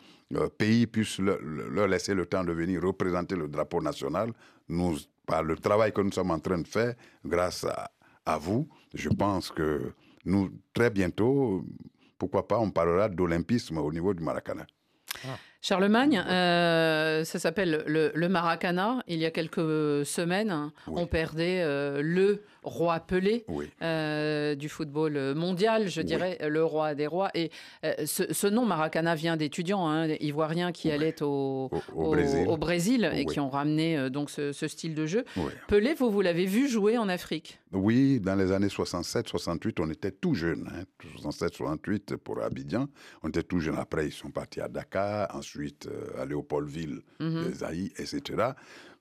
[0.57, 4.33] pays puisse leur laisser le temps de venir représenter le drapeau national.
[4.69, 6.95] Nous, par le travail que nous sommes en train de faire,
[7.25, 7.65] grâce
[8.25, 9.93] à, vous, je pense que
[10.25, 11.63] nous, très bientôt,
[12.17, 14.65] pourquoi pas, on parlera d'olympisme au niveau du Maracana.
[15.25, 15.37] Ah.
[15.61, 19.03] Charlemagne, euh, ça s'appelle le, le, Maracana.
[19.07, 23.45] Il y a quelques semaines, on perdait euh, le roi Pelé
[23.81, 27.31] euh, du football mondial, je dirais, le roi des rois.
[27.33, 27.49] Et
[28.05, 33.09] ce, nom Maracana vient d'étudiants hein, ivoiriens qui allaient au, au, Brésil.
[33.13, 35.25] et qui ont ramené donc ce, style de jeu.
[35.67, 37.59] Pelé, vous, vous l'avez vu jouer en Afrique?
[37.73, 40.69] Oui, dans les années 67-68, on était tout jeunes.
[40.73, 40.83] Hein,
[41.21, 42.87] 67-68 pour Abidjan,
[43.23, 43.77] on était tout jeunes.
[43.77, 47.47] Après, ils sont partis à Dakar, ensuite euh, à Léopoldville, mm
[47.97, 48.51] etc.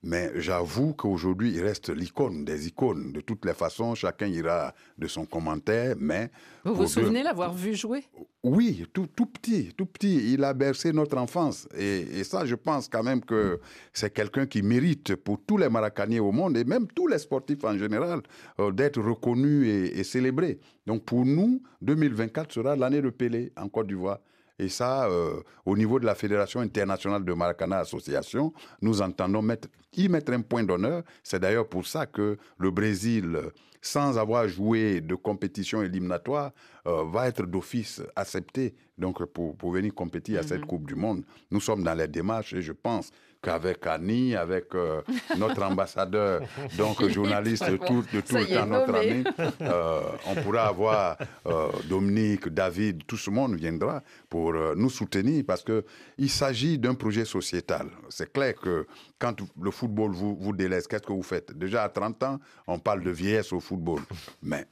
[0.03, 3.13] Mais j'avoue qu'aujourd'hui, il reste l'icône des icônes.
[3.13, 6.31] De toutes les façons, chacun ira de son commentaire, mais...
[6.65, 8.05] Vous vous souvenez l'avoir vu jouer?
[8.45, 10.33] Oui, tout, tout, petit, tout petit.
[10.35, 11.67] Il a bercé notre enfance.
[11.77, 13.59] Et, ça, je pense quand même que
[13.93, 17.65] c'est quelqu'un qui mérite pour tous les Maracaniers au monde, et même tous les sportifs
[17.65, 18.21] en général,
[18.61, 20.61] euh, d'être reconnu et, et célébré.
[20.87, 24.19] Donc pour nous, 2024 sera l'année de Pelé en Côte d'Ivoire.
[24.59, 29.69] Et ça, euh, au niveau de la Fédération internationale de Maracana Association, nous entendons mettre,
[29.95, 31.03] y mettre un point d'honneur.
[31.23, 33.39] C'est d'ailleurs pour ça que le Brésil,
[33.83, 36.53] sans avoir joué de compétition éliminatoire,
[36.87, 40.67] euh, va être d'office accepté donc pour, pour venir compétir à cette mm-hmm.
[40.67, 41.25] Coupe du Monde.
[41.51, 43.11] Nous sommes dans les démarches et je pense
[43.47, 45.03] qu'avec Annie, avec euh,
[45.39, 46.43] notre ambassadeur,
[46.77, 49.23] donc journaliste de tout, de tout le temps, notre ami,
[49.61, 51.17] euh, on pourra avoir
[51.47, 57.25] euh, Dominique, David, tout ce monde viendra pour nous soutenir parce qu'il s'agit d'un projet
[57.25, 57.87] sociétal.
[58.09, 58.87] C'est clair que
[59.19, 61.57] quand le football vous, vous délaisse, qu'est-ce que vous faites?
[61.57, 64.01] Déjà à 30 ans, on parle de vieillesse au football.
[64.43, 64.67] Mais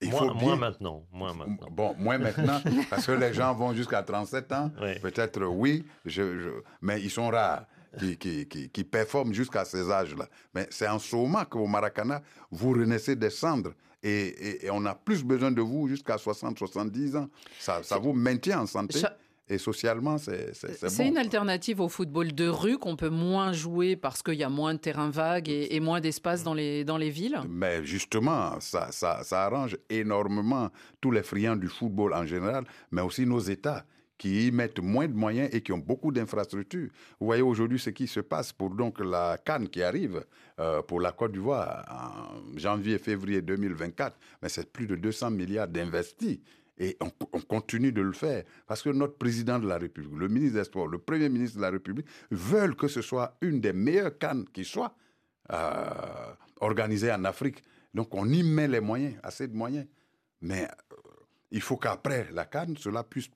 [0.00, 1.68] il moins, faut moins maintenant, moins maintenant.
[1.72, 4.70] Bon, moins maintenant, parce que les gens vont jusqu'à 37 ans.
[5.02, 6.50] Peut-être oui, je,
[6.80, 7.64] mais ils sont rares
[7.98, 10.28] qui, qui, qui, performent jusqu'à ces âges-là.
[10.54, 13.72] Mais c'est en moment qu'au Maracana, vous renaissez des cendres.
[14.02, 17.28] Et, et, on a plus besoin de vous jusqu'à 60, 70 ans.
[17.58, 19.00] Ça, ça vous maintient en santé.
[19.48, 20.88] Et socialement, c'est bon.
[20.88, 24.48] C'est une alternative au football de rue qu'on peut moins jouer parce qu'il y a
[24.48, 28.90] moins de terrain vague et, moins d'espace dans les, dans les villes Mais justement, ça,
[28.90, 30.70] ça, ça arrange énormément
[31.00, 33.84] tous les friands du football en général, mais aussi nos États
[34.18, 36.90] qui y mettent moins de moyens et qui ont beaucoup d'infrastructures.
[37.20, 40.24] Vous voyez aujourd'hui ce qui se passe pour donc la Cannes qui arrive
[40.58, 46.40] euh, pour la Côte d'Ivoire en janvier-février 2024, mais c'est plus de 200 milliards d'investis.
[46.78, 50.58] Et on, continue de le faire parce que notre président de la République, le ministre
[50.58, 54.18] des Sports, le premier ministre de la République veulent que ce soit une des meilleures
[54.18, 54.94] cannes qui soit
[55.52, 57.62] euh, organisée en Afrique.
[57.94, 59.86] Donc on y met les moyens, assez de moyens.
[60.42, 60.96] Mais euh,
[61.50, 63.30] il faut qu'après la canne, cela puisse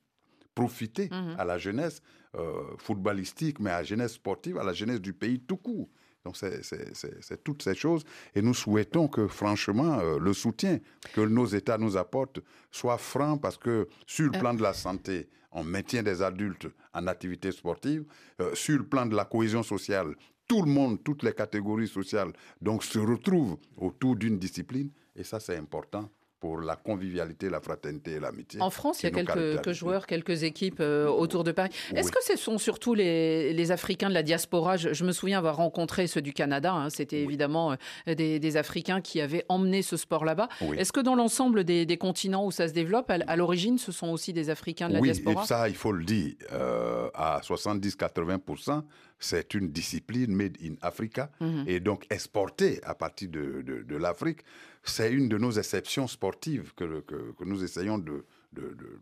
[0.61, 1.35] profiter mhm.
[1.37, 2.01] à la jeunesse
[2.35, 5.89] euh, footballistique, mais à la jeunesse sportive, à la jeunesse du pays tout court.
[6.23, 8.03] Donc c'est toutes ces choses.
[8.35, 10.79] Et nous souhaitons que, franchement, euh, le soutien
[11.13, 12.39] que nos États nous apportent
[12.69, 14.39] soit franc parce que sur le euh.
[14.39, 18.05] plan de la santé, on maintient des adultes en activité sportive.
[18.53, 20.15] sur le plan de la cohésion sociale,
[20.47, 22.31] tout le monde, toutes les catégories sociales,
[22.61, 24.89] donc se retrouvent autour d'une discipline.
[25.15, 26.09] Et ça, c'est important
[26.41, 28.59] pour la convivialité, la fraternité et l'amitié.
[28.61, 31.69] En France, il y a quelques, joueurs, quelques équipes euh, autour de Paris.
[31.95, 34.75] Est-ce que ce sont surtout les, Africains de la diaspora?
[34.75, 36.73] Je, me souviens avoir rencontré ceux du Canada.
[36.73, 36.89] Hein.
[36.89, 37.75] C'était évidemment
[38.07, 40.49] euh, des, Africains qui avaient emmené ce sport là-bas.
[40.77, 44.33] Est-ce que dans l'ensemble des, continents où ça se développe, à, l'origine, ce sont aussi
[44.33, 45.41] des Africains de la diaspora?
[45.41, 46.33] Oui, ça, il faut le dire.
[46.51, 48.81] Euh, à 70-80%,
[49.19, 51.65] c'est une discipline made in Africa mhm.
[51.67, 54.39] et donc exportée à partir de, de l'Afrique
[54.83, 58.25] c'est une de nos exceptions sportives que, que, nous essayons de,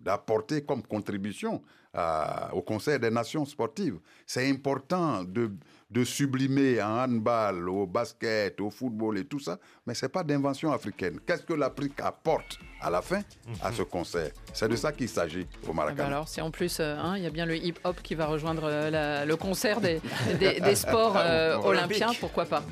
[0.03, 1.61] d'apporter comme contribution
[2.53, 3.97] au Conseil des Nations sportives.
[4.25, 5.51] C'est important de,
[5.89, 9.57] de sublimer en handball, au basket, au football et tout ça,
[9.87, 11.19] mais ce n'est pas d'invention africaine.
[11.25, 13.21] Qu'est-ce que l'Afrique apporte à la fin
[13.61, 16.07] à ce concert C'est de ça qu'il s'agit au Maracana.
[16.07, 18.63] alors, c'est en plus, euh, hein, il y a bien le hip-hop qui va rejoindre
[18.65, 19.99] euh, le concert des,
[20.39, 22.63] des, sports euh, olympiens, pourquoi pas?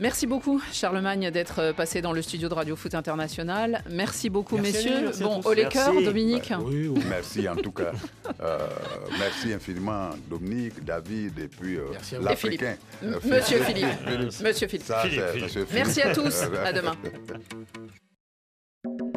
[0.00, 3.82] Merci beaucoup, Charlemagne, d'être euh, passé dans le studio de Radio Foot International.
[3.88, 5.10] Merci beaucoup, messieurs.
[5.20, 6.50] bon, au cœur, Dominique.
[6.50, 7.92] Bah, oui, merci en tout cas.
[8.42, 8.58] Euh,
[9.18, 11.84] merci infiniment, Dominique, David et puis euh,
[12.20, 12.76] l'Africain.
[13.02, 13.86] Monsieur Philippe.
[14.42, 14.92] Monsieur Philippe.
[15.72, 16.42] Merci à tous.
[16.64, 16.96] À demain.